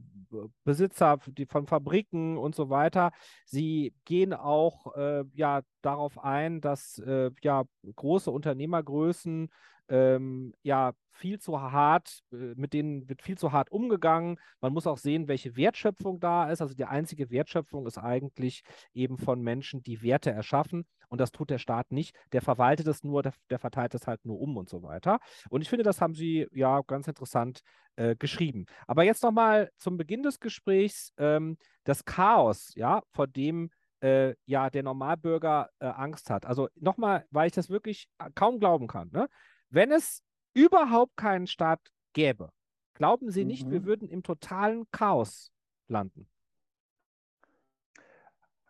Besitzer 0.64 1.18
die 1.28 1.46
von 1.46 1.68
Fabriken 1.68 2.38
und 2.38 2.56
so 2.56 2.70
weiter. 2.70 3.12
Sie 3.46 3.94
gehen 4.06 4.34
auch 4.34 4.96
äh, 4.96 5.24
ja 5.34 5.62
darauf 5.82 6.20
ein, 6.24 6.62
dass 6.62 7.00
äh, 7.00 7.32
ja 7.42 7.64
große 7.96 8.30
Unternehmergrößen 8.32 9.50
ähm, 9.90 10.54
ja 10.64 10.94
viel 11.12 11.40
zu 11.40 11.60
hart, 11.62 12.20
äh, 12.32 12.54
mit 12.56 12.74
denen 12.74 13.10
wird 13.10 13.22
viel 13.22 13.38
zu 13.38 13.52
hart 13.52 13.72
umgegangen. 13.72 14.40
Man 14.62 14.74
muss 14.74 14.88
auch 14.88 14.98
sehen, 14.98 15.28
welche 15.28 15.56
Wertschöpfung 15.56 16.20
da 16.20 16.50
ist. 16.50 16.62
Also 16.62 16.76
die 16.76 16.86
einzige 16.86 17.30
Wertschöpfung 17.32 17.88
ist 17.88 17.98
eigentlich 17.98 18.64
eben 18.94 19.18
von 19.18 19.42
Menschen, 19.42 19.82
die 19.82 20.02
Werte 20.02 20.32
erschaffen. 20.32 20.86
Und 21.10 21.22
das 21.22 21.32
tut 21.32 21.50
der 21.50 21.58
Staat 21.58 21.92
nicht. 21.92 22.16
Der 22.34 22.42
verwaltet 22.42 22.88
es 22.88 23.04
nur, 23.04 23.24
der, 23.24 23.34
der 23.50 23.60
verteilt 23.60 23.96
es 23.96 24.08
halt 24.08 24.26
nur 24.26 24.40
um 24.40 24.58
und 24.58 24.70
so 24.70 24.84
weiter. 24.84 25.20
Und 25.50 25.62
ich 25.62 25.70
finde, 25.70 25.84
das 25.84 26.02
haben 26.02 26.14
Sie 26.14 26.48
ja 26.52 26.82
ganz 26.86 27.08
interessant 27.08 27.62
äh, 27.96 28.16
geschrieben. 28.16 28.66
Aber 28.88 29.04
jetzt 29.04 29.24
nochmal 29.24 29.72
zum 29.78 29.98
Beginn 29.98 30.24
des 30.24 30.40
Gesprächs. 30.40 31.14
Ähm, 31.18 31.58
das 31.84 32.04
Chaos, 32.04 32.74
ja, 32.76 33.02
vor 33.14 33.28
dem 33.28 33.70
äh, 34.02 34.36
ja 34.46 34.70
der 34.70 34.84
Normalbürger 34.84 35.70
äh, 35.80 35.86
Angst 35.86 36.30
hat. 36.30 36.46
Also 36.46 36.68
nochmal, 36.76 37.26
weil 37.32 37.48
ich 37.48 37.54
das 37.54 37.70
wirklich 37.70 38.08
äh, 38.20 38.30
kaum 38.36 38.60
glauben 38.60 38.88
kann. 38.88 39.10
Ne? 39.12 39.28
Wenn 39.70 39.92
es 39.92 40.24
überhaupt 40.54 41.18
keinen 41.18 41.48
Staat 41.48 41.80
gäbe, 42.14 42.52
glauben 42.94 43.32
Sie 43.32 43.46
nicht, 43.46 43.68
mhm. 43.68 43.72
wir 43.72 43.86
würden 43.86 44.08
im 44.08 44.24
totalen 44.24 44.86
Chaos 44.92 45.52
landen? 45.88 46.28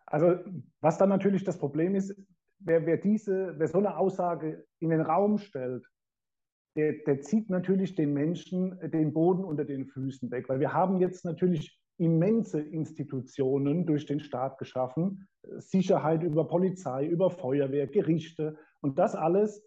Also, 0.05 0.39
was 0.79 0.97
dann 0.97 1.09
natürlich 1.09 1.43
das 1.43 1.57
Problem 1.57 1.93
ist, 1.93 2.15
wer, 2.59 2.85
wer 2.85 2.97
diese, 2.97 3.55
wer 3.57 3.67
so 3.67 3.77
eine 3.77 3.97
Aussage 3.97 4.65
in 4.79 4.89
den 4.89 5.01
Raum 5.01 5.37
stellt, 5.37 5.85
der, 6.75 6.93
der 7.05 7.21
zieht 7.21 7.49
natürlich 7.49 7.95
den 7.95 8.13
Menschen 8.13 8.79
den 8.91 9.11
Boden 9.11 9.43
unter 9.43 9.65
den 9.65 9.85
Füßen 9.85 10.31
weg, 10.31 10.47
weil 10.47 10.59
wir 10.59 10.73
haben 10.73 10.99
jetzt 10.99 11.25
natürlich 11.25 11.81
immense 11.97 12.61
Institutionen 12.61 13.85
durch 13.85 14.05
den 14.05 14.19
Staat 14.19 14.59
geschaffen, 14.59 15.27
Sicherheit 15.57 16.21
über 16.23 16.47
Polizei, 16.47 17.05
über 17.07 17.31
Feuerwehr, 17.31 17.87
Gerichte 17.87 18.57
und 18.81 18.99
das 18.99 19.15
alles 19.15 19.63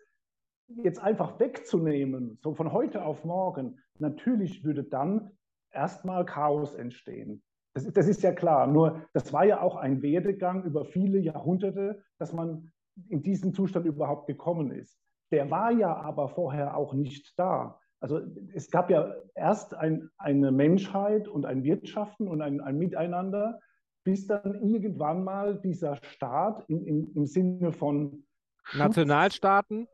jetzt 0.83 1.01
einfach 1.01 1.39
wegzunehmen, 1.41 2.39
so 2.43 2.55
von 2.55 2.73
heute 2.73 3.05
auf 3.05 3.25
morgen, 3.25 3.79
natürlich 3.99 4.65
würde 4.65 4.85
dann 4.85 5.31
erstmal 5.71 6.25
Chaos 6.25 6.75
entstehen. 6.75 7.43
Das, 7.75 7.91
das 7.93 8.09
ist 8.09 8.23
ja 8.23 8.33
klar. 8.33 8.67
Nur 8.67 9.03
das 9.13 9.33
war 9.33 9.45
ja 9.45 9.61
auch 9.61 9.77
ein 9.77 10.03
Werdegang 10.03 10.65
über 10.65 10.85
viele 10.85 11.19
Jahrhunderte, 11.19 12.03
dass 12.19 12.33
man 12.33 12.73
in 13.09 13.23
diesen 13.23 13.55
Zustand 13.55 13.87
überhaupt 13.87 14.27
gekommen 14.27 14.73
ist. 14.73 14.99
Der 15.31 15.51
war 15.51 15.71
ja 15.71 15.95
aber 15.95 16.29
vorher 16.29 16.77
auch 16.77 16.93
nicht 16.93 17.39
da. 17.39 17.79
Also 18.01 18.21
es 18.55 18.71
gab 18.71 18.91
ja 18.91 19.15
erst 19.35 19.75
ein, 19.75 20.11
eine 20.19 20.51
Menschheit 20.51 21.29
und 21.29 21.47
ein 21.47 21.63
Wirtschaften 21.63 22.29
und 22.29 22.41
ein, 22.41 22.61
ein 22.61 22.79
Miteinander, 22.79 23.61
bis 24.05 24.27
dann 24.27 24.55
irgendwann 24.55 25.23
mal 25.23 25.61
dieser 25.61 25.97
Staat 26.03 26.65
in, 26.69 26.85
in, 26.87 27.13
im 27.15 27.27
Sinne 27.27 27.73
von 27.73 28.25
Nationalstaaten? 28.73 29.87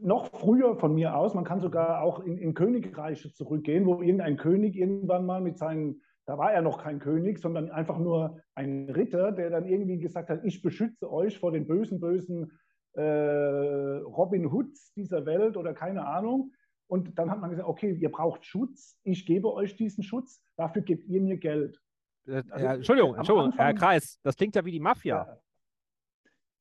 Noch 0.00 0.26
früher 0.26 0.76
von 0.76 0.94
mir 0.94 1.16
aus, 1.16 1.34
man 1.34 1.44
kann 1.44 1.60
sogar 1.60 2.02
auch 2.02 2.20
in, 2.20 2.38
in 2.38 2.54
Königreiche 2.54 3.32
zurückgehen, 3.32 3.86
wo 3.86 4.02
irgendein 4.02 4.36
König 4.36 4.76
irgendwann 4.76 5.26
mal 5.26 5.40
mit 5.40 5.58
seinen 5.58 6.00
da 6.24 6.38
war 6.38 6.52
er 6.52 6.62
noch 6.62 6.82
kein 6.82 7.00
König, 7.00 7.38
sondern 7.38 7.70
einfach 7.70 7.98
nur 7.98 8.40
ein 8.54 8.88
Ritter, 8.88 9.32
der 9.32 9.50
dann 9.50 9.66
irgendwie 9.66 9.98
gesagt 9.98 10.30
hat, 10.30 10.44
ich 10.44 10.62
beschütze 10.62 11.10
euch 11.10 11.38
vor 11.38 11.50
den 11.50 11.66
bösen, 11.66 12.00
bösen 12.00 12.52
äh, 12.92 13.02
Robin 13.02 14.52
Hoods 14.52 14.92
dieser 14.94 15.26
Welt 15.26 15.56
oder 15.56 15.74
keine 15.74 16.06
Ahnung. 16.06 16.52
Und 16.86 17.18
dann 17.18 17.30
hat 17.30 17.40
man 17.40 17.50
gesagt, 17.50 17.68
okay, 17.68 17.96
ihr 17.98 18.12
braucht 18.12 18.44
Schutz, 18.44 18.98
ich 19.02 19.26
gebe 19.26 19.52
euch 19.52 19.76
diesen 19.76 20.04
Schutz, 20.04 20.44
dafür 20.56 20.82
gebt 20.82 21.08
ihr 21.08 21.20
mir 21.20 21.38
Geld. 21.38 21.80
Äh, 22.26 22.42
also, 22.50 22.66
Entschuldigung, 22.66 23.16
Entschuldigung 23.16 23.50
Anfang, 23.50 23.66
Herr 23.66 23.74
Kreis, 23.74 24.20
das 24.22 24.36
klingt 24.36 24.54
ja 24.54 24.64
wie 24.64 24.72
die 24.72 24.80
Mafia. 24.80 25.26
Ja, 25.26 25.38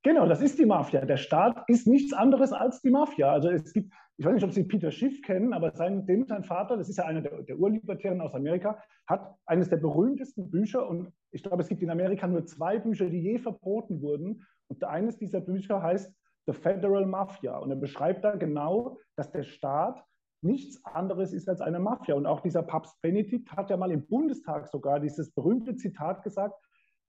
Genau, 0.03 0.25
das 0.27 0.41
ist 0.41 0.57
die 0.57 0.65
Mafia. 0.65 1.05
Der 1.05 1.17
Staat 1.17 1.63
ist 1.67 1.85
nichts 1.85 2.11
anderes 2.11 2.53
als 2.53 2.81
die 2.81 2.89
Mafia. 2.89 3.31
Also 3.31 3.49
es 3.49 3.71
gibt, 3.71 3.93
ich 4.17 4.25
weiß 4.25 4.33
nicht, 4.33 4.43
ob 4.43 4.51
Sie 4.51 4.63
Peter 4.63 4.89
Schiff 4.89 5.21
kennen, 5.21 5.53
aber 5.53 5.71
sein, 5.75 6.07
dem 6.07 6.25
sein 6.25 6.43
Vater, 6.43 6.75
das 6.75 6.89
ist 6.89 6.97
ja 6.97 7.05
einer 7.05 7.21
der, 7.21 7.43
der 7.43 7.59
Urlibertären 7.59 8.19
aus 8.19 8.33
Amerika, 8.33 8.81
hat 9.05 9.35
eines 9.45 9.69
der 9.69 9.77
berühmtesten 9.77 10.49
Bücher 10.49 10.89
und 10.89 11.13
ich 11.29 11.43
glaube, 11.43 11.61
es 11.61 11.69
gibt 11.69 11.83
in 11.83 11.91
Amerika 11.91 12.27
nur 12.27 12.45
zwei 12.45 12.79
Bücher, 12.79 13.09
die 13.09 13.21
je 13.21 13.37
verboten 13.37 14.01
wurden. 14.01 14.43
Und 14.67 14.83
eines 14.83 15.17
dieser 15.17 15.39
Bücher 15.39 15.83
heißt 15.83 16.11
The 16.47 16.53
Federal 16.53 17.05
Mafia. 17.05 17.57
Und 17.57 17.69
er 17.69 17.77
beschreibt 17.77 18.23
da 18.23 18.35
genau, 18.35 18.97
dass 19.15 19.31
der 19.31 19.43
Staat 19.43 20.03
nichts 20.41 20.83
anderes 20.83 21.31
ist 21.31 21.47
als 21.47 21.61
eine 21.61 21.79
Mafia. 21.79 22.15
Und 22.15 22.25
auch 22.25 22.41
dieser 22.41 22.63
Papst 22.63 22.99
Benedikt 23.01 23.51
hat 23.51 23.69
ja 23.69 23.77
mal 23.77 23.91
im 23.91 24.07
Bundestag 24.07 24.67
sogar 24.67 24.99
dieses 24.99 25.31
berühmte 25.31 25.75
Zitat 25.75 26.23
gesagt, 26.23 26.55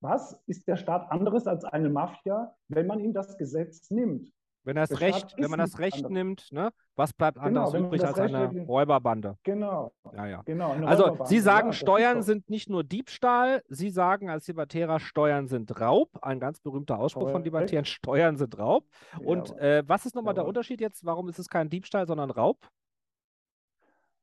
was 0.03 0.39
ist 0.47 0.69
der 0.69 0.77
Staat 0.77 1.11
anderes 1.11 1.47
als 1.47 1.65
eine 1.65 1.89
Mafia, 1.89 2.55
wenn 2.69 2.87
man 2.87 3.01
ihm 3.01 3.13
das 3.13 3.39
Gesetz 3.39 3.91
nimmt? 3.91 4.33
Wenn, 4.65 4.77
das 4.77 5.01
Recht, 5.01 5.35
wenn 5.39 5.51
man 5.51 5.59
das 5.59 5.81
Recht 5.81 5.97
anders. 5.97 6.13
nimmt, 6.13 6.53
ne? 6.53 6.71
was 6.95 7.13
bleibt 7.13 7.37
genau, 7.37 7.65
anders 7.65 7.75
übrig 7.75 8.05
als 8.05 8.17
Recht 8.17 8.33
eine 8.33 8.61
Räuberbande? 8.63 9.37
Genau. 9.43 9.93
Ja, 10.15 10.27
ja. 10.27 10.43
genau 10.43 10.71
also 10.87 11.19
Sie 11.25 11.41
sagen, 11.41 11.69
ja, 11.69 11.73
Steuern 11.73 12.23
sind 12.23 12.49
nicht 12.49 12.71
nur 12.71 12.85
Diebstahl, 12.85 13.63
Sie 13.69 13.91
sagen 13.91 14.31
als 14.31 14.47
Libertärer, 14.47 15.01
Steuern 15.01 15.49
sind 15.49 15.81
Raub. 15.81 16.11
Ein 16.23 16.39
ganz 16.39 16.61
berühmter 16.61 17.01
Ausspruch 17.01 17.23
Correct. 17.23 17.35
von 17.35 17.45
Libertären, 17.45 17.85
Steuern 17.85 18.37
sind 18.37 18.57
Raub. 18.57 18.87
Und 19.25 19.57
äh, 19.59 19.83
was 19.87 20.07
ist 20.07 20.15
nochmal 20.15 20.35
der 20.35 20.47
Unterschied 20.47 20.81
jetzt? 20.81 21.05
Warum 21.05 21.29
ist 21.29 21.41
es 21.41 21.49
kein 21.49 21.69
Diebstahl, 21.69 22.07
sondern 22.07 22.31
Raub? 22.31 22.59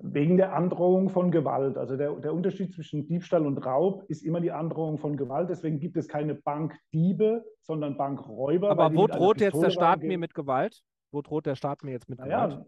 Wegen 0.02 0.38
der 0.38 0.54
Androhung 0.54 1.10
von 1.10 1.30
Gewalt. 1.30 1.78
Also 1.78 1.98
der, 1.98 2.14
der 2.16 2.34
Unterschied 2.34 2.74
zwischen 2.74 3.06
Diebstahl 3.06 3.46
und 3.46 3.58
Raub 3.66 4.06
ist 4.08 4.24
immer 4.24 4.40
die 4.40 4.52
Androhung 4.52 4.98
von 4.98 5.18
Gewalt. 5.18 5.50
Deswegen 5.50 5.80
gibt 5.80 5.98
es 5.98 6.08
keine 6.08 6.36
Bankdiebe, 6.36 7.44
sondern 7.62 7.98
Bankräuber. 7.98 8.72
Aber 8.72 8.96
wo 8.96 9.08
droht 9.08 9.42
jetzt 9.42 9.62
der 9.62 9.72
Staat 9.72 10.02
mir 10.02 10.18
mit 10.18 10.34
Gewalt? 10.34 10.82
Wo 11.12 11.22
droht 11.22 11.46
der 11.46 11.56
Staat 11.56 11.84
mir 11.84 11.92
jetzt 11.92 12.10
mit 12.10 12.20
naja, 12.20 12.48
Gewalt? 12.48 12.66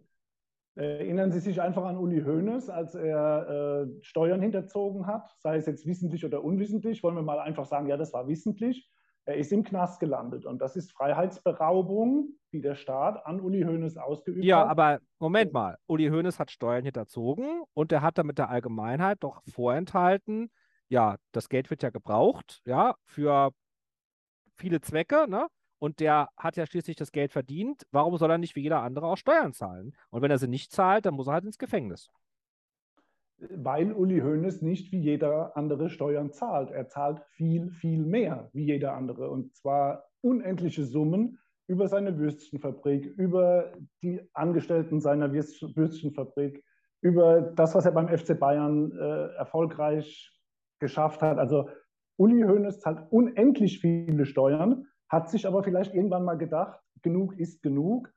Erinnern 0.75 1.31
Sie 1.31 1.39
sich 1.39 1.61
einfach 1.61 1.83
an 1.83 1.97
Uli 1.97 2.21
Hoeneß, 2.21 2.69
als 2.69 2.95
er 2.95 3.87
äh, 3.87 4.03
Steuern 4.03 4.41
hinterzogen 4.41 5.05
hat, 5.05 5.29
sei 5.39 5.57
es 5.57 5.65
jetzt 5.65 5.85
wissentlich 5.85 6.25
oder 6.25 6.43
unwissentlich. 6.43 7.03
Wollen 7.03 7.15
wir 7.15 7.21
mal 7.21 7.39
einfach 7.39 7.65
sagen, 7.65 7.87
ja, 7.87 7.97
das 7.97 8.13
war 8.13 8.27
wissentlich. 8.27 8.89
Er 9.25 9.37
ist 9.37 9.51
im 9.51 9.63
Knast 9.63 9.99
gelandet 9.99 10.45
und 10.45 10.59
das 10.59 10.75
ist 10.75 10.91
Freiheitsberaubung, 10.91 12.29
die 12.51 12.61
der 12.61 12.75
Staat 12.75 13.25
an 13.25 13.39
Uli 13.39 13.61
Hoeneß 13.61 13.97
ausgeübt 13.97 14.43
ja, 14.43 14.57
hat. 14.57 14.65
Ja, 14.65 14.71
aber 14.71 14.99
Moment 15.19 15.53
mal. 15.53 15.77
Uli 15.87 16.07
Hoeneß 16.07 16.39
hat 16.39 16.49
Steuern 16.49 16.83
hinterzogen 16.83 17.63
und 17.73 17.91
er 17.91 18.01
hat 18.01 18.17
damit 18.17 18.39
der 18.39 18.49
Allgemeinheit 18.49 19.19
doch 19.21 19.41
vorenthalten, 19.47 20.49
ja, 20.89 21.15
das 21.31 21.47
Geld 21.47 21.69
wird 21.69 21.83
ja 21.83 21.89
gebraucht, 21.89 22.61
ja, 22.65 22.95
für 23.05 23.51
viele 24.57 24.81
Zwecke, 24.81 25.25
ne? 25.29 25.47
Und 25.79 25.99
der 25.99 26.27
hat 26.37 26.57
ja 26.57 26.65
schließlich 26.65 26.95
das 26.95 27.11
Geld 27.11 27.31
verdient. 27.31 27.83
Warum 27.91 28.17
soll 28.17 28.29
er 28.29 28.37
nicht 28.37 28.55
wie 28.55 28.61
jeder 28.61 28.83
andere 28.83 29.07
auch 29.07 29.15
Steuern 29.15 29.53
zahlen? 29.53 29.95
Und 30.11 30.21
wenn 30.21 30.29
er 30.29 30.37
sie 30.37 30.47
nicht 30.47 30.71
zahlt, 30.71 31.05
dann 31.05 31.15
muss 31.15 31.27
er 31.27 31.33
halt 31.33 31.45
ins 31.45 31.57
Gefängnis. 31.57 32.09
Weil 33.49 33.91
Uli 33.91 34.19
Hoeneß 34.19 34.61
nicht 34.61 34.91
wie 34.91 34.99
jeder 34.99 35.55
andere 35.57 35.89
Steuern 35.89 36.31
zahlt. 36.31 36.71
Er 36.71 36.87
zahlt 36.87 37.21
viel, 37.31 37.71
viel 37.71 38.05
mehr 38.05 38.49
wie 38.53 38.65
jeder 38.65 38.93
andere 38.93 39.29
und 39.29 39.55
zwar 39.55 40.05
unendliche 40.21 40.83
Summen 40.83 41.39
über 41.67 41.87
seine 41.87 42.17
Würstchenfabrik, 42.17 43.05
über 43.17 43.71
die 44.03 44.21
Angestellten 44.33 44.99
seiner 44.99 45.31
Würstchenfabrik, 45.31 46.63
über 47.01 47.41
das, 47.41 47.73
was 47.73 47.85
er 47.85 47.93
beim 47.93 48.09
FC 48.09 48.37
Bayern 48.37 48.91
äh, 48.91 49.35
erfolgreich 49.35 50.37
geschafft 50.79 51.21
hat. 51.21 51.37
Also 51.37 51.69
Uli 52.17 52.43
Hoeneß 52.43 52.79
zahlt 52.79 53.11
unendlich 53.11 53.79
viele 53.79 54.25
Steuern, 54.25 54.85
hat 55.09 55.29
sich 55.29 55.47
aber 55.47 55.63
vielleicht 55.63 55.93
irgendwann 55.93 56.25
mal 56.25 56.37
gedacht, 56.37 56.79
genug 57.01 57.37
ist 57.39 57.61
genug. 57.63 58.11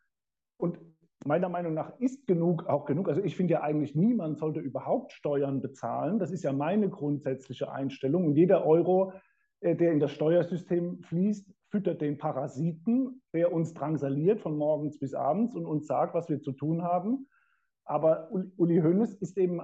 Und 0.58 0.78
meiner 1.24 1.48
Meinung 1.48 1.74
nach 1.74 1.98
ist 1.98 2.26
genug 2.26 2.66
auch 2.66 2.84
genug. 2.84 3.08
Also 3.08 3.22
ich 3.22 3.36
finde 3.36 3.54
ja 3.54 3.62
eigentlich, 3.62 3.94
niemand 3.94 4.38
sollte 4.38 4.60
überhaupt 4.60 5.12
Steuern 5.12 5.60
bezahlen. 5.60 6.18
Das 6.18 6.30
ist 6.30 6.44
ja 6.44 6.52
meine 6.52 6.88
grundsätzliche 6.88 7.70
Einstellung. 7.70 8.26
Und 8.26 8.36
jeder 8.36 8.66
Euro, 8.66 9.12
äh, 9.60 9.74
der 9.74 9.92
in 9.92 10.00
das 10.00 10.12
Steuersystem 10.12 11.02
fließt, 11.02 11.50
füttert 11.70 12.00
den 12.00 12.18
Parasiten, 12.18 13.22
der 13.32 13.52
uns 13.52 13.74
drangsaliert 13.74 14.40
von 14.40 14.56
morgens 14.56 14.98
bis 14.98 15.14
abends 15.14 15.54
und 15.54 15.66
uns 15.66 15.86
sagt, 15.86 16.14
was 16.14 16.28
wir 16.28 16.40
zu 16.40 16.52
tun 16.52 16.82
haben. 16.82 17.26
Aber 17.84 18.30
Uli 18.30 18.80
Hoeneß 18.80 19.14
ist 19.14 19.36
eben 19.36 19.60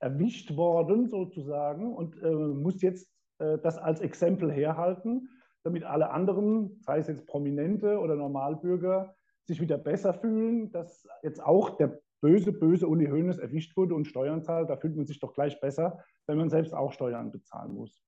erwischt 0.00 0.56
worden 0.56 1.08
sozusagen 1.08 1.94
und 1.94 2.20
äh, 2.22 2.30
muss 2.30 2.80
jetzt 2.80 3.10
äh, 3.38 3.58
das 3.58 3.76
als 3.76 4.00
Exempel 4.00 4.50
herhalten, 4.50 5.28
damit 5.62 5.84
alle 5.84 6.10
anderen, 6.10 6.80
sei 6.80 6.98
es 6.98 7.08
jetzt 7.08 7.26
Prominente 7.26 7.98
oder 7.98 8.16
Normalbürger, 8.16 9.14
sich 9.44 9.60
wieder 9.60 9.78
besser 9.78 10.14
fühlen, 10.14 10.70
dass 10.72 11.06
jetzt 11.22 11.42
auch 11.42 11.76
der 11.76 12.00
böse, 12.20 12.52
böse 12.52 12.86
Uli 12.86 13.06
Hoeneß 13.06 13.38
erwischt 13.38 13.76
wurde 13.76 13.94
und 13.94 14.06
Steuern 14.06 14.42
zahlt. 14.42 14.70
Da 14.70 14.76
fühlt 14.76 14.96
man 14.96 15.06
sich 15.06 15.20
doch 15.20 15.32
gleich 15.32 15.60
besser, 15.60 16.04
wenn 16.26 16.38
man 16.38 16.50
selbst 16.50 16.74
auch 16.74 16.92
Steuern 16.92 17.32
bezahlen 17.32 17.72
muss. 17.72 18.02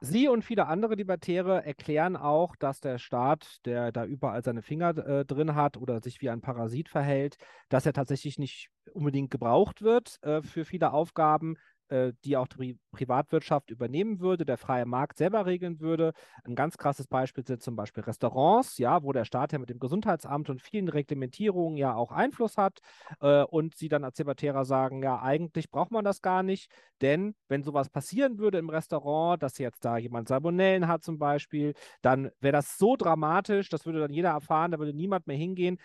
Sie 0.00 0.28
und 0.28 0.44
viele 0.44 0.68
andere 0.68 0.94
Libertäre 0.94 1.64
erklären 1.64 2.16
auch, 2.16 2.54
dass 2.54 2.80
der 2.80 2.98
Staat, 2.98 3.56
der 3.64 3.90
da 3.90 4.04
überall 4.04 4.44
seine 4.44 4.62
Finger 4.62 4.96
äh, 4.96 5.24
drin 5.24 5.56
hat 5.56 5.76
oder 5.76 6.00
sich 6.00 6.20
wie 6.20 6.30
ein 6.30 6.40
Parasit 6.40 6.88
verhält, 6.88 7.36
dass 7.68 7.84
er 7.84 7.92
tatsächlich 7.92 8.38
nicht 8.38 8.68
unbedingt 8.92 9.32
gebraucht 9.32 9.82
wird 9.82 10.22
äh, 10.22 10.40
für 10.42 10.64
viele 10.64 10.92
Aufgaben, 10.92 11.56
äh, 11.88 12.12
die 12.24 12.36
auch 12.36 12.46
die 12.48 12.78
Privatwirtschaft 12.92 13.70
übernehmen 13.70 14.20
würde, 14.20 14.44
der 14.44 14.58
freie 14.58 14.86
Markt 14.86 15.18
selber 15.18 15.46
regeln 15.46 15.80
würde. 15.80 16.12
Ein 16.44 16.54
ganz 16.54 16.76
krasses 16.78 17.06
Beispiel 17.06 17.46
sind 17.46 17.62
zum 17.62 17.76
Beispiel 17.76 18.02
Restaurants, 18.02 18.78
ja, 18.78 19.02
wo 19.02 19.12
der 19.12 19.24
Staat 19.24 19.52
ja 19.52 19.58
mit 19.58 19.70
dem 19.70 19.78
Gesundheitsamt 19.78 20.50
und 20.50 20.62
vielen 20.62 20.88
Reglementierungen 20.88 21.76
ja 21.76 21.94
auch 21.94 22.12
Einfluss 22.12 22.56
hat 22.56 22.80
äh, 23.20 23.42
und 23.42 23.74
sie 23.74 23.88
dann 23.88 24.04
als 24.04 24.18
Libertärer 24.18 24.64
sagen, 24.64 25.02
ja, 25.02 25.20
eigentlich 25.20 25.70
braucht 25.70 25.90
man 25.90 26.04
das 26.04 26.22
gar 26.22 26.42
nicht, 26.42 26.70
denn 27.00 27.34
wenn 27.48 27.62
sowas 27.62 27.88
passieren 27.90 28.38
würde 28.38 28.58
im 28.58 28.70
Restaurant, 28.70 29.42
dass 29.42 29.58
jetzt 29.58 29.84
da 29.84 29.96
jemand 29.98 30.28
Salmonellen 30.28 30.88
hat 30.88 31.02
zum 31.04 31.18
Beispiel, 31.18 31.74
dann 32.02 32.30
wäre 32.40 32.52
das 32.52 32.78
so 32.78 32.96
dramatisch, 32.96 33.68
das 33.68 33.86
würde 33.86 34.00
dann 34.00 34.12
jeder 34.12 34.30
erfahren, 34.30 34.70
da 34.72 34.78
würde 34.78 34.94
niemand 34.94 35.26
mehr 35.26 35.36
hingehen. 35.36 35.78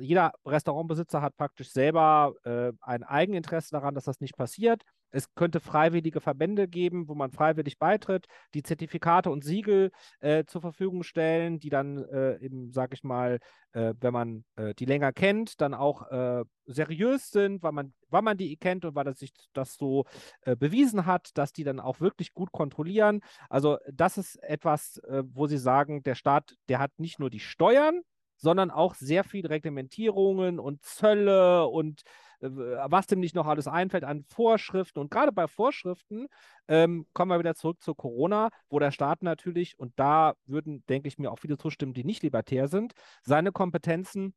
Jeder 0.00 0.32
Restaurantbesitzer 0.44 1.22
hat 1.22 1.36
praktisch 1.36 1.70
selber 1.70 2.34
äh, 2.44 2.72
ein 2.80 3.04
Eigeninteresse 3.04 3.70
daran, 3.70 3.94
dass 3.94 4.04
das 4.04 4.20
nicht 4.20 4.36
passiert. 4.36 4.82
Es 5.10 5.32
könnte 5.34 5.60
freiwillige 5.60 6.20
Verbände 6.20 6.68
geben, 6.68 7.08
wo 7.08 7.14
man 7.14 7.30
freiwillig 7.30 7.78
beitritt, 7.78 8.26
die 8.54 8.62
Zertifikate 8.62 9.30
und 9.30 9.44
Siegel 9.44 9.90
äh, 10.20 10.44
zur 10.44 10.60
Verfügung 10.60 11.02
stellen, 11.02 11.60
die 11.60 11.70
dann 11.70 12.04
äh, 12.04 12.38
eben, 12.40 12.72
sag 12.72 12.92
ich 12.92 13.04
mal, 13.04 13.38
äh, 13.72 13.94
wenn 14.00 14.12
man 14.12 14.44
äh, 14.56 14.74
die 14.74 14.84
länger 14.84 15.12
kennt, 15.12 15.60
dann 15.60 15.74
auch 15.74 16.10
äh, 16.10 16.44
seriös 16.66 17.30
sind, 17.30 17.62
weil 17.62 17.72
man, 17.72 17.94
weil 18.08 18.22
man 18.22 18.36
die 18.36 18.56
kennt 18.56 18.84
und 18.84 18.94
weil 18.94 19.04
das 19.04 19.18
sich 19.18 19.32
das 19.52 19.76
so 19.76 20.04
äh, 20.42 20.56
bewiesen 20.56 21.06
hat, 21.06 21.30
dass 21.34 21.52
die 21.52 21.64
dann 21.64 21.80
auch 21.80 22.00
wirklich 22.00 22.34
gut 22.34 22.52
kontrollieren. 22.52 23.20
Also 23.48 23.78
das 23.90 24.18
ist 24.18 24.42
etwas, 24.42 25.00
wo 25.08 25.46
sie 25.46 25.58
sagen, 25.58 26.02
der 26.02 26.14
Staat, 26.14 26.54
der 26.68 26.78
hat 26.80 26.98
nicht 26.98 27.18
nur 27.18 27.30
die 27.30 27.40
Steuern, 27.40 28.02
sondern 28.38 28.70
auch 28.70 28.94
sehr 28.94 29.24
viel 29.24 29.46
Reglementierungen 29.46 30.58
und 30.58 30.82
Zölle 30.82 31.66
und 31.66 32.02
äh, 32.40 32.48
was 32.48 33.06
dem 33.06 33.20
nicht 33.20 33.34
noch 33.34 33.46
alles 33.46 33.68
einfällt 33.68 34.04
an 34.04 34.24
Vorschriften. 34.24 34.98
Und 34.98 35.10
gerade 35.10 35.32
bei 35.32 35.46
Vorschriften 35.46 36.28
ähm, 36.68 37.06
kommen 37.12 37.30
wir 37.30 37.38
wieder 37.38 37.54
zurück 37.54 37.82
zu 37.82 37.94
Corona, 37.94 38.50
wo 38.70 38.78
der 38.78 38.92
Staat 38.92 39.22
natürlich, 39.22 39.78
und 39.78 39.92
da 39.96 40.34
würden, 40.46 40.84
denke 40.88 41.08
ich 41.08 41.18
mir, 41.18 41.30
auch 41.30 41.38
viele 41.38 41.58
zustimmen, 41.58 41.94
die 41.94 42.04
nicht 42.04 42.22
libertär 42.22 42.68
sind, 42.68 42.92
seine 43.22 43.52
Kompetenzen 43.52 44.34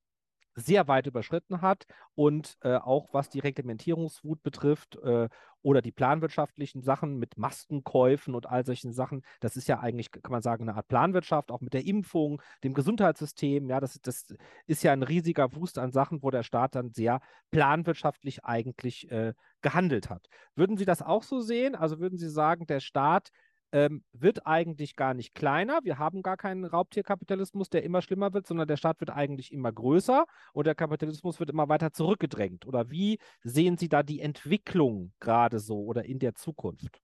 sehr 0.55 0.87
weit 0.87 1.07
überschritten 1.07 1.61
hat 1.61 1.85
und 2.15 2.57
äh, 2.61 2.75
auch 2.75 3.09
was 3.13 3.29
die 3.29 3.39
Reglementierungswut 3.39 4.43
betrifft 4.43 4.97
äh, 4.97 5.29
oder 5.63 5.81
die 5.81 5.91
planwirtschaftlichen 5.91 6.81
Sachen 6.81 7.17
mit 7.17 7.37
Maskenkäufen 7.37 8.33
und 8.33 8.47
all 8.47 8.65
solchen 8.65 8.93
Sachen, 8.93 9.23
das 9.39 9.55
ist 9.55 9.67
ja 9.67 9.79
eigentlich, 9.79 10.11
kann 10.11 10.31
man 10.31 10.41
sagen, 10.41 10.67
eine 10.67 10.75
Art 10.75 10.87
Planwirtschaft, 10.87 11.51
auch 11.51 11.61
mit 11.61 11.73
der 11.73 11.85
Impfung, 11.85 12.41
dem 12.63 12.73
Gesundheitssystem, 12.73 13.69
ja, 13.69 13.79
das, 13.79 13.99
das 14.01 14.33
ist 14.65 14.83
ja 14.83 14.91
ein 14.91 15.03
riesiger 15.03 15.53
Wust 15.55 15.77
an 15.77 15.91
Sachen, 15.91 16.23
wo 16.23 16.31
der 16.31 16.43
Staat 16.43 16.75
dann 16.75 16.91
sehr 16.91 17.21
planwirtschaftlich 17.51 18.43
eigentlich 18.43 19.09
äh, 19.11 19.33
gehandelt 19.61 20.09
hat. 20.09 20.27
Würden 20.55 20.77
Sie 20.77 20.85
das 20.85 21.01
auch 21.01 21.23
so 21.23 21.39
sehen? 21.39 21.75
Also 21.75 21.99
würden 21.99 22.17
Sie 22.17 22.29
sagen, 22.29 22.65
der 22.65 22.79
Staat 22.79 23.29
ähm, 23.71 24.03
wird 24.13 24.45
eigentlich 24.45 24.95
gar 24.95 25.13
nicht 25.13 25.33
kleiner. 25.33 25.79
Wir 25.83 25.97
haben 25.97 26.21
gar 26.21 26.37
keinen 26.37 26.65
Raubtierkapitalismus, 26.65 27.69
der 27.69 27.83
immer 27.83 28.01
schlimmer 28.01 28.33
wird, 28.33 28.47
sondern 28.47 28.67
der 28.67 28.77
Staat 28.77 28.99
wird 28.99 29.09
eigentlich 29.09 29.51
immer 29.51 29.71
größer 29.71 30.25
und 30.53 30.67
der 30.67 30.75
Kapitalismus 30.75 31.39
wird 31.39 31.49
immer 31.49 31.69
weiter 31.69 31.91
zurückgedrängt. 31.91 32.65
Oder 32.67 32.89
wie 32.89 33.19
sehen 33.43 33.77
Sie 33.77 33.89
da 33.89 34.03
die 34.03 34.19
Entwicklung 34.19 35.13
gerade 35.19 35.59
so 35.59 35.83
oder 35.83 36.05
in 36.05 36.19
der 36.19 36.35
Zukunft? 36.35 37.01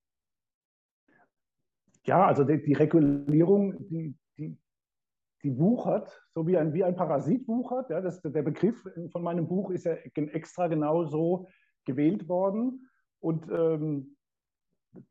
Ja, 2.03 2.25
also 2.25 2.43
die, 2.43 2.61
die 2.61 2.73
Regulierung, 2.73 3.75
die, 3.89 4.15
die, 4.37 4.57
die 5.43 5.57
wuchert, 5.57 6.21
so 6.33 6.47
wie 6.47 6.57
ein, 6.57 6.73
wie 6.73 6.83
ein 6.83 6.95
Parasit 6.95 7.47
wuchert. 7.47 7.89
Ja, 7.89 8.01
das, 8.01 8.21
der 8.21 8.43
Begriff 8.43 8.81
von 9.11 9.21
meinem 9.21 9.47
Buch 9.47 9.71
ist 9.71 9.85
ja 9.85 9.93
extra 9.93 10.67
genau 10.67 11.05
so 11.05 11.47
gewählt 11.85 12.27
worden. 12.29 12.89
Und 13.19 13.47
ähm, 13.49 14.16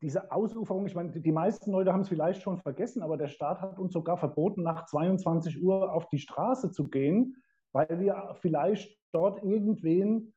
diese 0.01 0.31
Ausuferung, 0.31 0.85
ich 0.85 0.95
meine, 0.95 1.11
die 1.11 1.31
meisten 1.31 1.71
Leute 1.71 1.93
haben 1.93 2.01
es 2.01 2.09
vielleicht 2.09 2.41
schon 2.41 2.57
vergessen, 2.57 3.01
aber 3.01 3.17
der 3.17 3.27
Staat 3.27 3.61
hat 3.61 3.79
uns 3.79 3.93
sogar 3.93 4.17
verboten, 4.17 4.63
nach 4.63 4.85
22 4.85 5.61
Uhr 5.61 5.93
auf 5.93 6.07
die 6.09 6.19
Straße 6.19 6.71
zu 6.71 6.89
gehen, 6.89 7.35
weil 7.71 7.99
wir 7.99 8.35
vielleicht 8.41 8.97
dort 9.11 9.43
irgendwen 9.43 10.33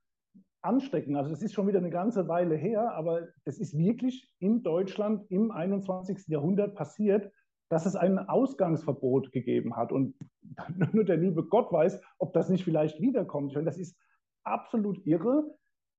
anstecken. 0.62 1.16
Also 1.16 1.32
es 1.32 1.42
ist 1.42 1.54
schon 1.54 1.66
wieder 1.66 1.78
eine 1.78 1.90
ganze 1.90 2.28
Weile 2.28 2.54
her, 2.54 2.92
aber 2.92 3.28
es 3.44 3.58
ist 3.58 3.76
wirklich 3.76 4.30
in 4.38 4.62
Deutschland 4.62 5.30
im 5.30 5.50
21. 5.50 6.28
Jahrhundert 6.28 6.74
passiert, 6.74 7.32
dass 7.70 7.86
es 7.86 7.96
ein 7.96 8.18
Ausgangsverbot 8.18 9.32
gegeben 9.32 9.76
hat. 9.76 9.92
Und 9.92 10.14
nur 10.92 11.04
der 11.04 11.16
liebe 11.16 11.44
Gott 11.44 11.72
weiß, 11.72 12.00
ob 12.18 12.32
das 12.32 12.48
nicht 12.50 12.64
vielleicht 12.64 13.00
wiederkommt. 13.00 13.52
Ich 13.52 13.54
meine, 13.54 13.66
das 13.66 13.78
ist 13.78 13.96
absolut 14.44 15.06
irre. 15.06 15.44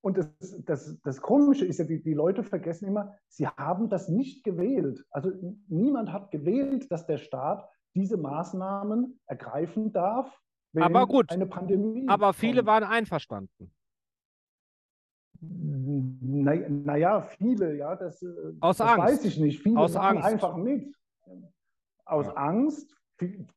Und 0.02 0.18
das, 0.18 0.64
das, 0.66 1.00
das 1.04 1.22
Komische 1.22 1.66
ist 1.66 1.78
ja, 1.78 1.86
die, 1.86 2.02
die 2.02 2.14
Leute 2.14 2.44
vergessen 2.44 2.88
immer, 2.88 3.16
sie 3.28 3.48
haben 3.48 3.90
das 3.90 4.10
nicht 4.10 4.44
gewählt. 4.44 5.06
Also 5.12 5.32
niemand 5.68 6.12
hat 6.12 6.32
gewählt, 6.32 6.92
dass 6.92 7.06
der 7.06 7.18
Staat 7.18 7.70
diese 7.94 8.18
Maßnahmen 8.18 9.20
ergreifen 9.28 9.92
darf, 9.92 10.42
wenn 10.74 10.84
aber 10.84 11.06
gut, 11.06 11.32
eine 11.32 11.46
Pandemie. 11.46 12.08
Aber 12.08 12.34
viele 12.34 12.58
kommt. 12.58 12.68
waren 12.68 12.84
einverstanden. 12.84 13.74
Naja, 15.42 16.68
na 16.70 17.22
viele, 17.22 17.76
ja, 17.76 17.96
das, 17.96 18.22
äh, 18.22 18.28
Aus 18.60 18.78
das 18.78 18.88
Angst. 18.88 19.08
weiß 19.08 19.26
ich 19.26 19.40
nicht. 19.40 19.62
Viele 19.62 19.80
Aus 19.80 19.96
Angst. 19.96 20.24
einfach 20.24 20.56
mit. 20.56 20.96
Aus 22.06 22.28
ja. 22.28 22.34
Angst 22.34 22.96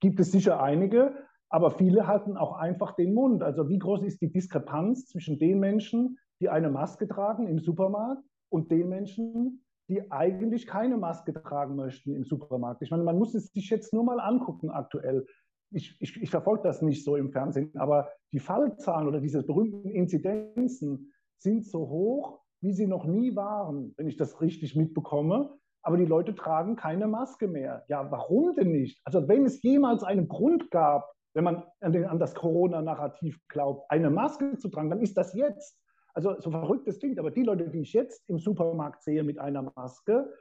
gibt 0.01 0.21
es 0.21 0.33
sicher 0.33 0.63
einige, 0.63 1.15
aber 1.49 1.71
viele 1.71 2.07
halten 2.07 2.37
auch 2.37 2.57
einfach 2.57 2.93
den 2.97 3.15
Mund. 3.15 3.43
Also 3.43 3.69
wie 3.69 3.79
groß 3.79 4.03
ist 4.03 4.21
die 4.21 4.33
Diskrepanz 4.33 5.07
zwischen 5.07 5.39
den 5.39 5.61
Menschen, 5.61 6.19
die 6.45 6.51
eine 6.51 6.69
Maske 6.69 7.09
tragen 7.09 7.47
im 7.47 7.59
Supermarkt 7.59 8.23
und 8.51 8.71
den 8.71 8.91
Menschen, 8.91 9.65
die 9.89 10.11
eigentlich 10.11 10.67
keine 10.67 10.99
Maske 10.99 11.33
tragen 11.33 11.75
möchten 11.75 12.15
im 12.15 12.25
Supermarkt. 12.25 12.83
Ich 12.83 12.91
meine, 12.91 13.03
man 13.03 13.19
muss 13.19 13.35
es 13.35 13.47
sich 13.47 13.71
jetzt 13.71 13.95
nur 13.95 14.05
mal 14.05 14.21
angucken 14.21 14.69
aktuell. 14.69 15.27
Ich, 15.71 15.97
ich, 16.01 16.21
ich 16.21 16.29
verfolge 16.29 16.63
das 16.63 16.83
nicht 16.83 17.03
so 17.03 17.17
im 17.17 17.33
Fernsehen, 17.33 17.73
aber 17.77 18.11
die 18.31 18.41
Fallzahlen 18.41 19.09
oder 19.09 19.23
diese 19.23 19.43
berühmten 19.43 19.89
Inzidenzen 19.89 21.15
sind 21.39 21.65
so 21.65 21.89
hoch, 21.89 22.41
wie 22.61 22.75
sie 22.75 22.87
noch 22.87 23.07
nie 23.07 23.35
waren, 23.35 23.95
wenn 23.97 24.07
ich 24.07 24.19
das 24.19 24.43
richtig 24.43 24.77
mitbekomme. 24.77 25.57
Aber 25.81 25.97
die 25.97 26.05
Leute 26.05 26.35
tragen 26.35 26.77
keine 26.77 27.07
Maske 27.07 27.49
mehr. 27.49 27.87
Ja, 27.89 28.11
warum 28.11 28.55
denn 28.55 28.71
nicht? 28.71 29.01
Also 29.05 29.29
wenn 29.29 29.47
es 29.47 29.63
jemals 29.63 30.05
einen 30.05 30.29
Grund 30.29 30.71
gab, 30.71 31.11
wenn 31.33 31.45
man 31.45 31.63
an, 31.81 31.93
den, 31.93 32.05
an 32.05 32.19
das 32.19 32.35
Corona-Narrativ 32.35 33.41
glaubt, 33.49 33.91
eine 33.91 34.11
Maske 34.11 34.59
zu 34.59 34.69
tragen, 34.69 34.91
dann 34.91 35.01
ist 35.01 35.17
das 35.17 35.33
jetzt. 35.33 35.81
Also 36.15 36.41
so 36.41 36.51
verrückt 36.51 36.87
es 36.89 36.99
klingt, 36.99 37.19
aber 37.19 37.31
die 37.31 37.43
Leute, 37.43 37.69
die 37.69 37.81
ich 37.81 37.93
jetzt 37.93 38.29
im 38.29 38.39
Supermarkt 38.39 39.03
sehe 39.03 39.23
mit 39.25 39.39
einer 39.39 39.71
Maske, 39.75 40.33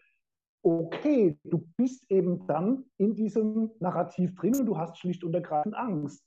okay, 0.61 1.37
du 1.43 1.67
bist 1.77 2.09
eben 2.09 2.47
dann 2.47 2.85
in 2.97 3.15
diesem 3.15 3.71
Narrativ 3.79 4.35
drin 4.35 4.55
und 4.55 4.65
du 4.65 4.77
hast 4.77 4.97
schlicht 4.97 5.23
und 5.23 5.33
ergreifend 5.33 5.75
Angst. 5.75 6.23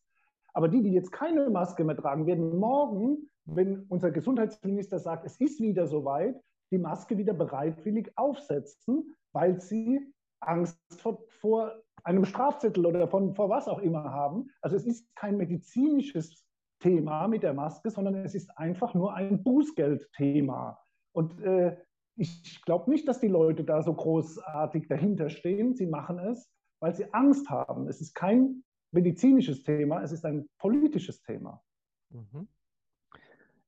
Aber 0.53 0.69
die, 0.69 0.83
die 0.83 0.93
jetzt 0.93 1.13
keine 1.13 1.49
Maske 1.49 1.85
mehr 1.85 1.97
tragen, 1.97 2.27
werden 2.27 2.59
morgen 2.59 3.31
wenn 3.47 3.85
unser 3.89 4.11
Gesundheitsminister 4.11 4.99
sagt, 4.99 5.25
es 5.25 5.37
ist 5.41 5.61
wieder 5.61 5.87
soweit, 5.87 6.41
die 6.71 6.79
Maske 6.79 7.17
wieder 7.17 7.33
bereitwillig 7.33 8.11
aufsetzen, 8.17 9.15
weil 9.33 9.61
sie 9.61 10.13
Angst 10.41 10.79
vor, 10.99 11.25
vor 11.29 11.73
einem 12.03 12.25
Strafzettel 12.25 12.85
oder 12.85 13.09
von, 13.09 13.35
vor 13.35 13.49
was 13.49 13.69
auch 13.69 13.79
immer 13.79 14.05
haben. 14.05 14.51
Also 14.61 14.77
es 14.77 14.85
ist 14.85 15.15
kein 15.15 15.37
medizinisches 15.37 16.46
Thema 16.81 17.29
mit 17.29 17.43
der 17.43 17.55
Maske, 17.55 17.91
sondern 17.91 18.17
es 18.17 18.35
ist 18.35 18.57
einfach 18.59 18.95
nur 18.95 19.15
ein 19.15 19.43
Bußgeldthema. 19.43 20.79
Und 21.13 21.41
äh, 21.41 21.77
ich 22.17 22.63
glaube 22.63 22.91
nicht, 22.91 23.07
dass 23.09 23.21
die 23.21 23.29
Leute 23.29 23.65
da 23.65 23.83
so 23.83 23.95
großartig 23.95 24.89
dahinter 24.89 25.29
stehen. 25.29 25.75
Sie 25.75 25.87
machen 25.87 26.19
es, 26.19 26.51
weil 26.81 26.95
sie 26.95 27.13
Angst 27.13 27.49
haben. 27.51 27.89
Es 27.89 28.01
ist 28.01 28.15
kein 28.15 28.65
medizinisches 28.93 29.63
Thema, 29.63 30.03
es 30.03 30.13
ist 30.13 30.25
ein 30.25 30.49
politisches 30.59 31.23
Thema. 31.23 31.63
Mhm. 32.11 32.49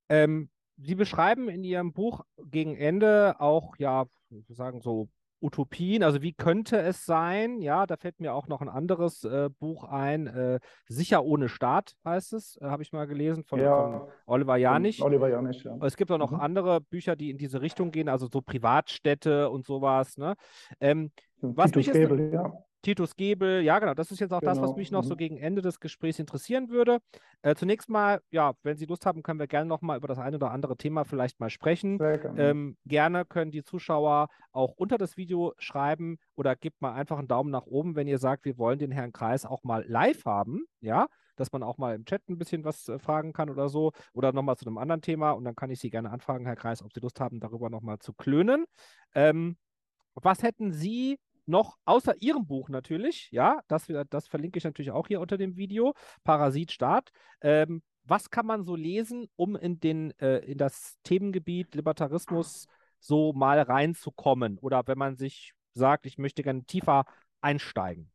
Ähm, 0.08 0.50
Sie 0.80 0.94
beschreiben 0.94 1.48
in 1.48 1.64
Ihrem 1.64 1.92
Buch 1.92 2.24
gegen 2.36 2.76
Ende 2.76 3.40
auch, 3.40 3.76
ja, 3.78 4.06
sagen 4.48 4.80
so 4.80 5.08
Utopien, 5.40 6.02
also 6.02 6.22
wie 6.22 6.32
könnte 6.32 6.78
es 6.78 7.04
sein? 7.04 7.60
Ja, 7.60 7.86
da 7.86 7.96
fällt 7.96 8.20
mir 8.20 8.34
auch 8.34 8.48
noch 8.48 8.60
ein 8.60 8.68
anderes 8.68 9.24
äh, 9.24 9.50
Buch 9.58 9.84
ein, 9.84 10.26
äh, 10.26 10.60
Sicher 10.86 11.24
ohne 11.24 11.48
Staat 11.48 11.94
heißt 12.04 12.32
es, 12.32 12.56
äh, 12.60 12.66
habe 12.66 12.82
ich 12.82 12.92
mal 12.92 13.06
gelesen 13.06 13.44
von, 13.44 13.60
ja, 13.60 13.90
von 13.90 14.08
Oliver 14.26 14.56
Janich. 14.56 15.02
Oliver 15.02 15.28
Janich, 15.28 15.62
ja. 15.64 15.76
Es 15.82 15.96
gibt 15.96 16.10
auch 16.10 16.18
noch 16.18 16.32
mhm. 16.32 16.40
andere 16.40 16.80
Bücher, 16.80 17.16
die 17.16 17.30
in 17.30 17.38
diese 17.38 17.60
Richtung 17.60 17.90
gehen, 17.90 18.08
also 18.08 18.28
so 18.32 18.40
Privatstädte 18.40 19.50
und 19.50 19.66
sowas. 19.66 20.16
Ne? 20.16 20.34
Ähm, 20.80 21.10
was 21.40 21.74
mich 21.74 21.88
ist, 21.88 22.32
ja. 22.32 22.52
Titus 22.82 23.16
Gebel, 23.16 23.62
ja 23.62 23.78
genau, 23.78 23.94
das 23.94 24.10
ist 24.10 24.20
jetzt 24.20 24.32
auch 24.32 24.40
genau. 24.40 24.52
das, 24.52 24.60
was 24.60 24.70
genau, 24.70 24.78
mich 24.78 24.90
noch 24.92 25.02
mhm. 25.02 25.08
so 25.08 25.16
gegen 25.16 25.36
Ende 25.36 25.62
des 25.62 25.80
Gesprächs 25.80 26.18
interessieren 26.18 26.68
würde. 26.68 26.98
Äh, 27.42 27.54
zunächst 27.54 27.88
mal, 27.88 28.20
ja, 28.30 28.54
wenn 28.62 28.76
Sie 28.76 28.86
Lust 28.86 29.04
haben, 29.04 29.22
können 29.22 29.40
wir 29.40 29.48
gerne 29.48 29.66
noch 29.66 29.80
mal 29.80 29.96
über 29.96 30.08
das 30.08 30.18
eine 30.18 30.36
oder 30.36 30.52
andere 30.52 30.76
Thema 30.76 31.04
vielleicht 31.04 31.40
mal 31.40 31.50
sprechen. 31.50 31.98
Gerne. 31.98 32.40
Ähm, 32.40 32.76
gerne 32.84 33.24
können 33.24 33.50
die 33.50 33.64
Zuschauer 33.64 34.28
auch 34.52 34.72
unter 34.76 34.96
das 34.96 35.16
Video 35.16 35.54
schreiben 35.58 36.18
oder 36.36 36.54
gebt 36.54 36.80
mal 36.80 36.92
einfach 36.92 37.18
einen 37.18 37.28
Daumen 37.28 37.50
nach 37.50 37.66
oben, 37.66 37.96
wenn 37.96 38.06
ihr 38.06 38.18
sagt, 38.18 38.44
wir 38.44 38.58
wollen 38.58 38.78
den 38.78 38.92
Herrn 38.92 39.12
Kreis 39.12 39.44
auch 39.44 39.64
mal 39.64 39.84
live 39.88 40.24
haben, 40.24 40.64
ja, 40.80 41.08
dass 41.36 41.52
man 41.52 41.62
auch 41.62 41.78
mal 41.78 41.94
im 41.94 42.04
Chat 42.04 42.28
ein 42.28 42.38
bisschen 42.38 42.64
was 42.64 42.88
äh, 42.88 42.98
fragen 42.98 43.32
kann 43.32 43.50
oder 43.50 43.68
so 43.68 43.92
oder 44.12 44.32
nochmal 44.32 44.56
zu 44.56 44.66
einem 44.66 44.78
anderen 44.78 45.02
Thema 45.02 45.32
und 45.32 45.44
dann 45.44 45.56
kann 45.56 45.70
ich 45.70 45.80
Sie 45.80 45.90
gerne 45.90 46.10
anfragen, 46.10 46.46
Herr 46.46 46.56
Kreis, 46.56 46.82
ob 46.82 46.92
Sie 46.92 47.00
Lust 47.00 47.20
haben, 47.20 47.40
darüber 47.40 47.70
nochmal 47.70 47.98
zu 47.98 48.12
klönen. 48.12 48.66
Ähm, 49.14 49.56
was 50.14 50.42
hätten 50.42 50.72
Sie 50.72 51.18
noch 51.48 51.76
außer 51.84 52.14
Ihrem 52.20 52.46
Buch 52.46 52.68
natürlich, 52.68 53.28
ja, 53.30 53.60
das, 53.68 53.86
das 54.10 54.28
verlinke 54.28 54.58
ich 54.58 54.64
natürlich 54.64 54.90
auch 54.90 55.08
hier 55.08 55.20
unter 55.20 55.38
dem 55.38 55.56
Video, 55.56 55.94
Parasit 56.24 56.72
Staat. 56.72 57.10
Ähm, 57.40 57.82
was 58.04 58.30
kann 58.30 58.46
man 58.46 58.62
so 58.62 58.74
lesen, 58.74 59.28
um 59.36 59.56
in, 59.56 59.80
den, 59.80 60.12
äh, 60.18 60.38
in 60.38 60.58
das 60.58 60.98
Themengebiet 61.02 61.74
Libertarismus 61.74 62.66
so 63.00 63.32
mal 63.32 63.60
reinzukommen? 63.60 64.58
Oder 64.58 64.86
wenn 64.86 64.98
man 64.98 65.16
sich 65.16 65.52
sagt, 65.74 66.06
ich 66.06 66.18
möchte 66.18 66.42
gerne 66.42 66.64
tiefer 66.64 67.04
einsteigen? 67.40 68.10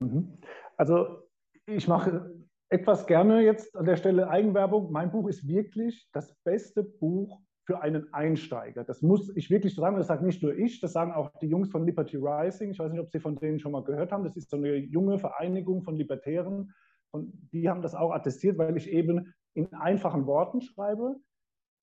Mhm. 0.00 0.38
Also 0.76 1.28
ich 1.66 1.88
mache 1.88 2.32
etwas 2.68 3.06
gerne 3.06 3.40
jetzt 3.42 3.76
an 3.76 3.86
der 3.86 3.96
Stelle 3.96 4.28
Eigenwerbung. 4.28 4.92
Mein 4.92 5.10
Buch 5.10 5.28
ist 5.28 5.46
wirklich 5.46 6.08
das 6.12 6.34
beste 6.44 6.82
Buch 6.82 7.40
für 7.68 7.82
einen 7.82 8.10
Einsteiger. 8.14 8.82
Das 8.82 9.02
muss 9.02 9.30
ich 9.36 9.50
wirklich 9.50 9.74
sagen, 9.74 9.98
das 9.98 10.06
sagt 10.06 10.22
nicht 10.22 10.42
nur 10.42 10.56
ich, 10.56 10.80
das 10.80 10.94
sagen 10.94 11.12
auch 11.12 11.30
die 11.42 11.48
Jungs 11.48 11.68
von 11.68 11.84
Liberty 11.84 12.16
Rising. 12.16 12.70
Ich 12.70 12.78
weiß 12.78 12.90
nicht, 12.90 13.00
ob 13.00 13.10
Sie 13.10 13.20
von 13.20 13.36
denen 13.36 13.60
schon 13.60 13.72
mal 13.72 13.84
gehört 13.84 14.10
haben. 14.10 14.24
Das 14.24 14.38
ist 14.38 14.48
so 14.48 14.56
eine 14.56 14.74
junge 14.76 15.18
Vereinigung 15.18 15.82
von 15.82 15.94
Libertären. 15.94 16.72
Und 17.10 17.30
die 17.52 17.68
haben 17.68 17.82
das 17.82 17.94
auch 17.94 18.12
attestiert, 18.12 18.56
weil 18.56 18.78
ich 18.78 18.88
eben 18.90 19.34
in 19.52 19.70
einfachen 19.74 20.24
Worten 20.24 20.62
schreibe. 20.62 21.16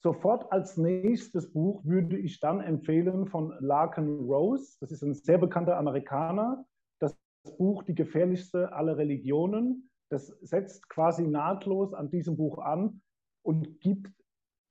Sofort 0.01 0.51
als 0.51 0.75
nächstes 0.75 1.53
Buch 1.53 1.85
würde 1.85 2.17
ich 2.17 2.39
dann 2.39 2.61
empfehlen 2.61 3.27
von 3.27 3.53
Larkin 3.59 4.21
Rose. 4.21 4.77
Das 4.79 4.91
ist 4.91 5.03
ein 5.03 5.13
sehr 5.13 5.37
bekannter 5.37 5.77
Amerikaner. 5.77 6.65
Das 6.97 7.15
Buch 7.59 7.83
Die 7.83 7.93
gefährlichste 7.93 8.73
aller 8.73 8.97
Religionen. 8.97 9.91
Das 10.09 10.29
setzt 10.41 10.89
quasi 10.89 11.27
nahtlos 11.27 11.93
an 11.93 12.09
diesem 12.09 12.37
Buch 12.37 12.57
an 12.57 13.01
und 13.43 13.79
gibt 13.81 14.11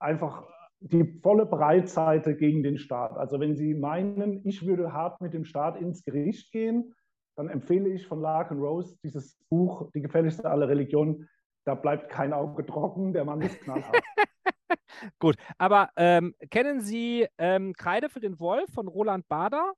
einfach 0.00 0.44
die 0.86 1.18
volle 1.22 1.46
Breitseite 1.46 2.36
gegen 2.36 2.62
den 2.62 2.76
Staat. 2.76 3.16
Also 3.16 3.40
wenn 3.40 3.56
Sie 3.56 3.74
meinen, 3.74 4.46
ich 4.46 4.66
würde 4.66 4.92
hart 4.92 5.20
mit 5.22 5.32
dem 5.32 5.44
Staat 5.46 5.80
ins 5.80 6.04
Gericht 6.04 6.52
gehen, 6.52 6.94
dann 7.36 7.48
empfehle 7.48 7.88
ich 7.88 8.06
von 8.06 8.20
Larkin 8.20 8.58
Rose 8.58 8.96
dieses 9.02 9.38
Buch, 9.48 9.90
Die 9.94 10.02
gefährlichste 10.02 10.48
aller 10.48 10.68
Religionen. 10.68 11.28
Da 11.64 11.74
bleibt 11.74 12.10
kein 12.10 12.34
Auge 12.34 12.66
trocken, 12.66 13.14
der 13.14 13.24
Mann 13.24 13.40
ist 13.40 13.60
knallhart. 13.62 14.02
Gut, 15.18 15.36
aber 15.56 15.88
ähm, 15.96 16.34
kennen 16.50 16.80
Sie 16.80 17.26
ähm, 17.38 17.72
Kreide 17.72 18.10
für 18.10 18.20
den 18.20 18.38
Wolf 18.38 18.70
von 18.72 18.86
Roland 18.86 19.26
Bader? 19.28 19.72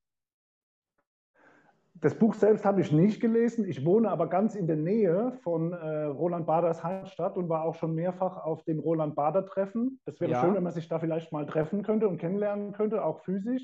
Das 2.01 2.19
Buch 2.19 2.35
selbst 2.35 2.65
habe 2.65 2.83
ich 2.83 2.93
nicht 2.93 3.21
gelesen. 3.21 3.65
Ich 3.67 3.85
wohne 3.85 4.11
aber 4.11 4.29
ganz 4.29 4.55
in 4.55 4.67
der 4.67 4.77
Nähe 4.77 5.33
von 5.43 5.73
äh, 5.73 6.05
Roland 6.05 6.47
Baders 6.47 6.85
Heimatstadt 6.85 7.39
und 7.39 7.49
war 7.49 7.65
auch 7.65 7.75
schon 7.75 7.95
mehrfach 7.95 8.37
auf 8.45 8.65
dem 8.65 8.81
Roland 8.81 9.15
Bader 9.15 9.47
Treffen. 9.47 9.99
Das 10.05 10.21
wäre 10.21 10.33
ja. 10.33 10.41
schön, 10.41 10.55
wenn 10.55 10.63
man 10.63 10.73
sich 10.73 10.89
da 10.89 10.99
vielleicht 10.99 11.33
mal 11.33 11.47
treffen 11.47 11.83
könnte 11.83 12.07
und 12.07 12.19
kennenlernen 12.19 12.73
könnte, 12.73 13.03
auch 13.03 13.21
physisch. 13.21 13.63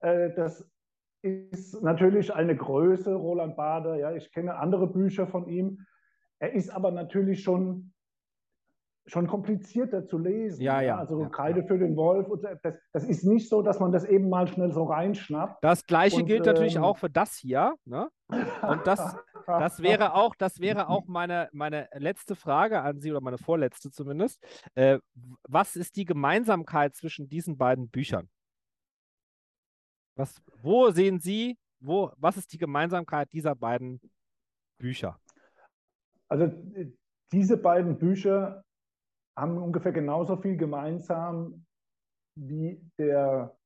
Äh, 0.00 0.34
das 0.34 0.70
ist 1.22 1.82
natürlich 1.82 2.34
eine 2.34 2.54
Größe, 2.54 3.14
Roland 3.14 3.56
Bader. 3.56 3.96
Ja, 3.96 4.12
ich 4.12 4.30
kenne 4.30 4.56
andere 4.56 4.86
Bücher 4.86 5.26
von 5.26 5.48
ihm. 5.48 5.80
Er 6.38 6.52
ist 6.52 6.68
aber 6.68 6.90
natürlich 6.90 7.42
schon 7.42 7.93
schon 9.06 9.26
komplizierter 9.26 10.06
zu 10.06 10.18
lesen. 10.18 10.62
Ja, 10.62 10.80
ja. 10.80 10.96
Also 10.96 11.20
ja, 11.20 11.28
Kreide 11.28 11.60
ja. 11.60 11.66
für 11.66 11.78
den 11.78 11.96
Wolf. 11.96 12.26
Das, 12.62 12.74
das, 12.92 13.04
ist 13.04 13.24
nicht 13.24 13.48
so, 13.48 13.60
dass 13.62 13.78
man 13.78 13.92
das 13.92 14.04
eben 14.04 14.28
mal 14.28 14.46
schnell 14.46 14.72
so 14.72 14.84
reinschnappt. 14.84 15.62
Das 15.62 15.86
gleiche 15.86 16.20
und, 16.20 16.26
gilt 16.26 16.46
ähm, 16.46 16.52
natürlich 16.52 16.78
auch 16.78 16.96
für 16.96 17.10
das 17.10 17.36
hier. 17.36 17.74
Ne? 17.84 18.08
Und 18.28 18.86
das, 18.86 19.16
das 19.46 19.82
wäre 19.82 20.14
auch, 20.14 20.34
das 20.34 20.58
wäre 20.58 20.88
auch 20.88 21.06
meine, 21.06 21.48
meine 21.52 21.88
letzte 21.92 22.34
Frage 22.34 22.80
an 22.80 23.00
Sie 23.00 23.10
oder 23.10 23.20
meine 23.20 23.38
vorletzte 23.38 23.90
zumindest. 23.90 24.42
Äh, 24.74 24.98
was 25.42 25.76
ist 25.76 25.96
die 25.96 26.06
Gemeinsamkeit 26.06 26.94
zwischen 26.94 27.28
diesen 27.28 27.58
beiden 27.58 27.90
Büchern? 27.90 28.28
Was, 30.16 30.40
wo 30.62 30.90
sehen 30.90 31.18
Sie, 31.18 31.58
wo, 31.80 32.12
was 32.16 32.36
ist 32.36 32.52
die 32.52 32.58
Gemeinsamkeit 32.58 33.32
dieser 33.32 33.54
beiden 33.54 34.00
Bücher? 34.78 35.18
Also 36.28 36.44
äh, 36.44 36.90
diese 37.32 37.56
beiden 37.56 37.98
Bücher 37.98 38.64
haben 39.36 39.58
ungefähr 39.58 39.92
genauso 39.92 40.36
viel 40.36 40.56
gemeinsam 40.56 41.66
wie 42.36 42.80
der 42.98 43.56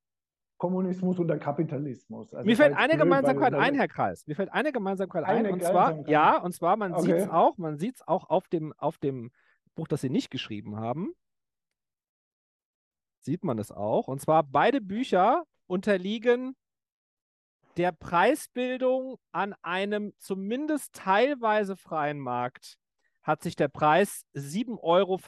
Kommunismus 0.59 1.19
und 1.19 1.29
der 1.29 1.39
Kapitalismus. 1.39 2.35
Also 2.35 2.47
Mir 2.47 2.57
fällt 2.57 2.77
eine 2.77 2.95
blöd, 2.95 3.05
Gemeinsamkeit 3.05 3.55
ein, 3.55 3.75
Herr 3.75 3.89
Kreis. 3.89 4.27
Mir 4.27 4.35
fällt 4.35 4.53
eine 4.53 4.73
Gemeinsamkeit 4.73 5.25
eine 5.25 5.49
ein. 5.49 5.55
Und 5.55 5.63
zwar, 5.63 6.09
ja, 6.09 6.37
und 6.39 6.53
zwar, 6.53 6.77
man 6.77 6.95
okay. 6.95 7.03
sieht 7.03 7.15
es 7.15 7.29
auch, 7.29 7.57
man 7.59 7.79
sieht 7.79 7.97
es 7.97 8.09
auch 8.09 8.29
auf 8.29 8.49
dem, 8.49 8.75
auf 8.77 8.99
dem 8.99 9.31
Buch, 9.75 9.87
das 9.87 10.01
Sie 10.01 10.11
nicht 10.11 10.31
geschrieben 10.31 10.77
haben. 10.77 11.13
Sieht 13.21 13.45
man 13.45 13.59
es 13.59 13.71
auch. 13.71 14.09
Und 14.09 14.21
zwar, 14.21 14.43
beide 14.43 14.81
Bücher 14.81 15.45
unterliegen 15.67 16.57
der 17.77 17.93
Preisbildung 17.93 19.19
an 19.31 19.55
einem 19.63 20.13
zumindest 20.19 20.95
teilweise 20.95 21.77
freien 21.77 22.19
Markt 22.19 22.77
hat 23.29 23.43
sich 23.43 23.57
der 23.57 23.69
Preis 23.69 24.25
7,95 24.35 24.79
Euro 24.83 25.21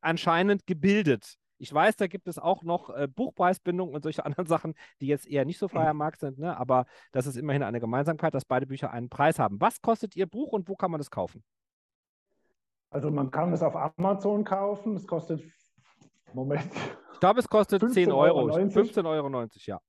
anscheinend 0.00 0.66
gebildet. 0.66 1.36
Ich 1.58 1.72
weiß, 1.72 1.96
da 1.96 2.06
gibt 2.06 2.28
es 2.28 2.38
auch 2.38 2.62
noch 2.62 2.90
äh, 2.90 3.06
Buchpreisbindungen 3.06 3.94
und 3.94 4.02
solche 4.02 4.24
anderen 4.26 4.46
Sachen, 4.46 4.74
die 5.00 5.06
jetzt 5.06 5.28
eher 5.28 5.44
nicht 5.44 5.58
so 5.58 5.68
frei 5.68 5.86
am 5.86 5.98
Markt 5.98 6.20
sind, 6.20 6.38
ne? 6.38 6.56
aber 6.56 6.86
das 7.12 7.26
ist 7.26 7.36
immerhin 7.36 7.62
eine 7.62 7.78
Gemeinsamkeit, 7.78 8.34
dass 8.34 8.46
beide 8.46 8.66
Bücher 8.66 8.90
einen 8.90 9.10
Preis 9.10 9.38
haben. 9.38 9.60
Was 9.60 9.80
kostet 9.82 10.16
Ihr 10.16 10.26
Buch 10.26 10.52
und 10.52 10.68
wo 10.68 10.74
kann 10.74 10.90
man 10.90 11.00
es 11.00 11.10
kaufen? 11.10 11.44
Also 12.88 13.10
man 13.10 13.30
kann 13.30 13.52
es 13.52 13.62
auf 13.62 13.76
Amazon 13.76 14.42
kaufen. 14.42 14.96
Es 14.96 15.06
kostet, 15.06 15.42
Moment. 16.32 16.70
Ich 17.12 17.20
glaube, 17.20 17.40
es 17.40 17.48
kostet 17.48 17.82
10 17.92 18.12
Euro. 18.12 18.48
15,90 18.48 19.04
Euro, 19.04 19.46
ja. 19.66 19.80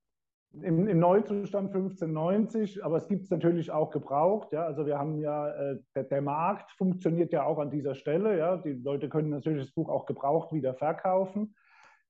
Im, 0.53 0.87
Im, 0.87 0.99
Neuzustand 0.99 1.67
1590, 1.67 2.83
aber 2.83 2.97
es 2.97 3.07
gibt 3.07 3.25
es 3.25 3.29
natürlich 3.29 3.69
auch 3.69 3.91
gebraucht. 3.91 4.51
Ja? 4.53 4.65
Also 4.65 4.85
wir 4.85 4.97
haben 4.97 5.19
ja, 5.19 5.49
äh, 5.49 5.77
der, 5.93 6.03
der, 6.05 6.21
Markt 6.21 6.71
funktioniert 6.71 7.31
ja 7.31 7.43
auch 7.43 7.59
an 7.59 7.69
dieser 7.69 7.95
Stelle. 7.95 8.37
Ja? 8.37 8.57
Die 8.57 8.73
Leute 8.73 9.09
können 9.09 9.29
natürlich 9.29 9.65
das 9.65 9.73
Buch 9.73 9.89
auch 9.89 10.05
gebraucht 10.05 10.53
wieder 10.53 10.73
verkaufen. 10.73 11.55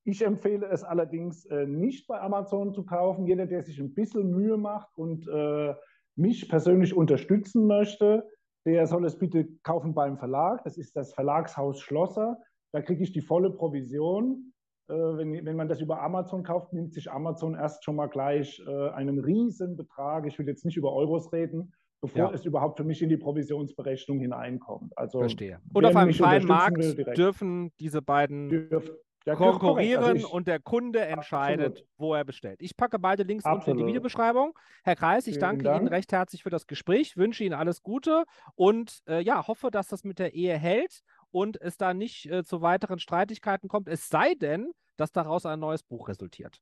Ich 0.04 0.24
empfehle 0.24 0.68
es 0.68 0.84
allerdings 0.84 1.46
äh, 1.48 1.66
nicht 1.66 2.08
bei 2.08 2.22
Amazon 2.22 2.74
zu 2.74 2.86
kaufen. 2.86 3.26
Jeder, 3.26 3.46
der 3.46 3.64
sich 3.64 3.80
ein 3.80 3.94
bisschen 3.94 4.32
Mühe 4.32 4.56
macht 4.56 4.98
und 4.98 5.28
äh, 5.28 5.74
mich 6.16 6.48
persönlich 6.48 6.96
unterstützen 6.96 7.68
möchte, 7.68 8.26
der 8.66 8.88
soll 8.88 9.06
es 9.06 9.18
bitte 9.18 9.48
kaufen 9.64 9.94
beim 9.94 10.18
Verlag. 10.18 10.64
Das 10.64 10.78
ist 10.78 10.96
das 10.96 11.14
Verlagshaus 11.14 11.82
Schlosser. 11.82 12.38
Da 12.72 12.82
kriege 12.82 13.04
ich 13.04 13.12
die 13.12 13.22
volle 13.22 13.52
Provision. 13.52 14.54
Äh, 14.90 14.94
wenn, 14.94 15.46
wenn 15.46 15.56
man 15.56 15.68
das 15.68 15.82
über 15.82 16.02
Amazon 16.02 16.44
kauft, 16.44 16.72
nimmt 16.74 16.94
sich 16.94 17.12
Amazon 17.12 17.56
erst 17.56 17.84
schon 17.84 17.96
mal 17.96 18.08
gleich 18.08 18.62
äh, 18.66 18.90
einen 18.90 19.20
riesen 19.20 19.76
Betrag, 19.76 20.26
ich 20.26 20.40
will 20.40 20.48
jetzt 20.48 20.64
nicht 20.64 20.78
über 20.78 20.94
Euros 20.94 21.34
reden, 21.34 21.74
bevor 22.02 22.30
ja. 22.30 22.32
es 22.32 22.46
überhaupt 22.46 22.78
für 22.78 22.86
mich 22.86 23.02
in 23.02 23.10
die 23.10 23.18
Provisionsberechnung 23.18 24.20
hineinkommt. 24.20 24.98
Also, 24.98 25.20
Verstehe. 25.20 25.60
Und 25.74 25.86
auf 25.86 25.96
einem 25.96 26.14
freien 26.14 26.46
Markt 26.46 26.78
will, 26.78 26.96
dürfen 27.16 27.72
diese 27.80 28.02
beiden 28.02 28.50
dürf, 28.50 28.90
ja, 29.28 29.36
konkurrieren 29.36 30.04
also 30.04 30.16
ich, 30.16 30.32
und 30.32 30.48
der 30.48 30.60
Kunde 30.60 31.02
entscheidet, 31.02 31.68
absolut. 31.68 31.90
wo 31.98 32.14
er 32.14 32.24
bestellt. 32.24 32.62
Ich 32.62 32.78
packe 32.78 32.98
beide 32.98 33.24
Links 33.24 33.44
absolut. 33.44 33.68
unten 33.68 33.72
in 33.72 33.78
die 33.86 33.90
Videobeschreibung. 33.90 34.58
Herr 34.86 34.96
Kreis, 34.96 35.28
ich 35.28 35.34
Vielen 35.34 35.42
danke 35.42 35.64
Dank. 35.66 35.82
Ihnen 35.82 35.88
recht 35.90 36.14
herzlich 36.14 36.44
für 36.44 36.50
das 36.50 36.66
Gespräch, 36.66 37.18
wünsche 37.18 37.44
Ihnen 37.44 37.54
alles 37.54 37.84
Gute 37.84 38.24
und 38.56 39.00
äh, 39.06 39.22
ja, 39.22 39.46
hoffe, 39.46 39.70
dass 39.70 39.88
das 39.90 40.06
mit 40.06 40.20
der 40.20 40.34
Ehe 40.34 40.58
hält 40.58 41.02
und 41.32 41.60
es 41.62 41.78
da 41.78 41.94
nicht 41.94 42.30
äh, 42.30 42.44
zu 42.44 42.62
weiteren 42.62 43.00
Streitigkeiten 43.00 43.68
kommt, 43.68 43.88
es 43.88 44.10
sei 44.10 44.34
denn, 44.36 44.72
dass 44.98 45.12
daraus 45.12 45.46
ein 45.46 45.60
neues 45.60 45.84
Buch 45.84 46.08
resultiert. 46.08 46.62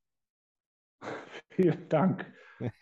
Vielen 1.50 1.88
Dank. 1.88 2.32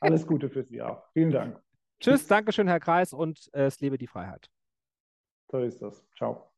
Alles 0.00 0.26
Gute 0.26 0.48
für 0.48 0.64
Sie 0.64 0.82
auch. 0.82 1.04
Vielen 1.12 1.30
Dank. 1.30 1.60
Tschüss, 2.00 2.26
Dankeschön, 2.26 2.68
Herr 2.68 2.80
Kreis, 2.80 3.12
und 3.12 3.48
äh, 3.54 3.66
es 3.66 3.80
lebe 3.80 3.98
die 3.98 4.06
Freiheit. 4.06 4.50
So 5.50 5.58
ist 5.58 5.80
das. 5.80 6.04
Ciao. 6.16 6.53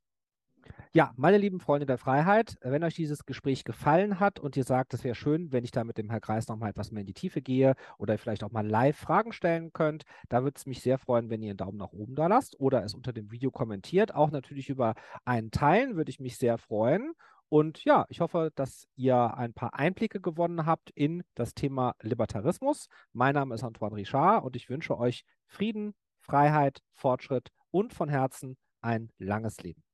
Ja, 0.92 1.12
meine 1.16 1.36
lieben 1.36 1.60
Freunde 1.60 1.84
der 1.84 1.98
Freiheit, 1.98 2.56
wenn 2.62 2.82
euch 2.82 2.94
dieses 2.94 3.26
Gespräch 3.26 3.64
gefallen 3.64 4.18
hat 4.18 4.40
und 4.40 4.56
ihr 4.56 4.64
sagt, 4.64 4.94
es 4.94 5.04
wäre 5.04 5.14
schön, 5.14 5.52
wenn 5.52 5.64
ich 5.64 5.70
da 5.70 5.84
mit 5.84 5.98
dem 5.98 6.08
Herrn 6.08 6.22
Kreis 6.22 6.48
nochmal 6.48 6.70
etwas 6.70 6.90
mehr 6.90 7.02
in 7.02 7.06
die 7.06 7.12
Tiefe 7.12 7.42
gehe 7.42 7.74
oder 7.98 8.16
vielleicht 8.16 8.42
auch 8.42 8.50
mal 8.50 8.66
live 8.66 8.96
Fragen 8.96 9.32
stellen 9.32 9.72
könnt, 9.74 10.04
da 10.30 10.42
würde 10.42 10.56
es 10.56 10.64
mich 10.64 10.80
sehr 10.80 10.96
freuen, 10.96 11.28
wenn 11.28 11.42
ihr 11.42 11.50
einen 11.50 11.58
Daumen 11.58 11.76
nach 11.76 11.92
oben 11.92 12.14
da 12.14 12.28
lasst 12.28 12.58
oder 12.58 12.82
es 12.82 12.94
unter 12.94 13.12
dem 13.12 13.30
Video 13.30 13.50
kommentiert. 13.50 14.14
Auch 14.14 14.30
natürlich 14.30 14.70
über 14.70 14.94
einen 15.24 15.50
Teilen 15.50 15.96
würde 15.96 16.10
ich 16.10 16.18
mich 16.18 16.38
sehr 16.38 16.56
freuen. 16.56 17.12
Und 17.48 17.84
ja, 17.84 18.06
ich 18.08 18.20
hoffe, 18.20 18.50
dass 18.54 18.88
ihr 18.96 19.36
ein 19.36 19.52
paar 19.54 19.74
Einblicke 19.74 20.20
gewonnen 20.20 20.66
habt 20.66 20.90
in 20.90 21.22
das 21.34 21.54
Thema 21.54 21.94
Libertarismus. 22.00 22.88
Mein 23.12 23.34
Name 23.34 23.54
ist 23.54 23.62
Antoine 23.62 23.94
Richard 23.94 24.44
und 24.44 24.56
ich 24.56 24.68
wünsche 24.68 24.98
euch 24.98 25.24
Frieden, 25.46 25.94
Freiheit, 26.20 26.80
Fortschritt 26.94 27.50
und 27.70 27.92
von 27.92 28.08
Herzen 28.08 28.56
ein 28.80 29.12
langes 29.18 29.62
Leben. 29.62 29.85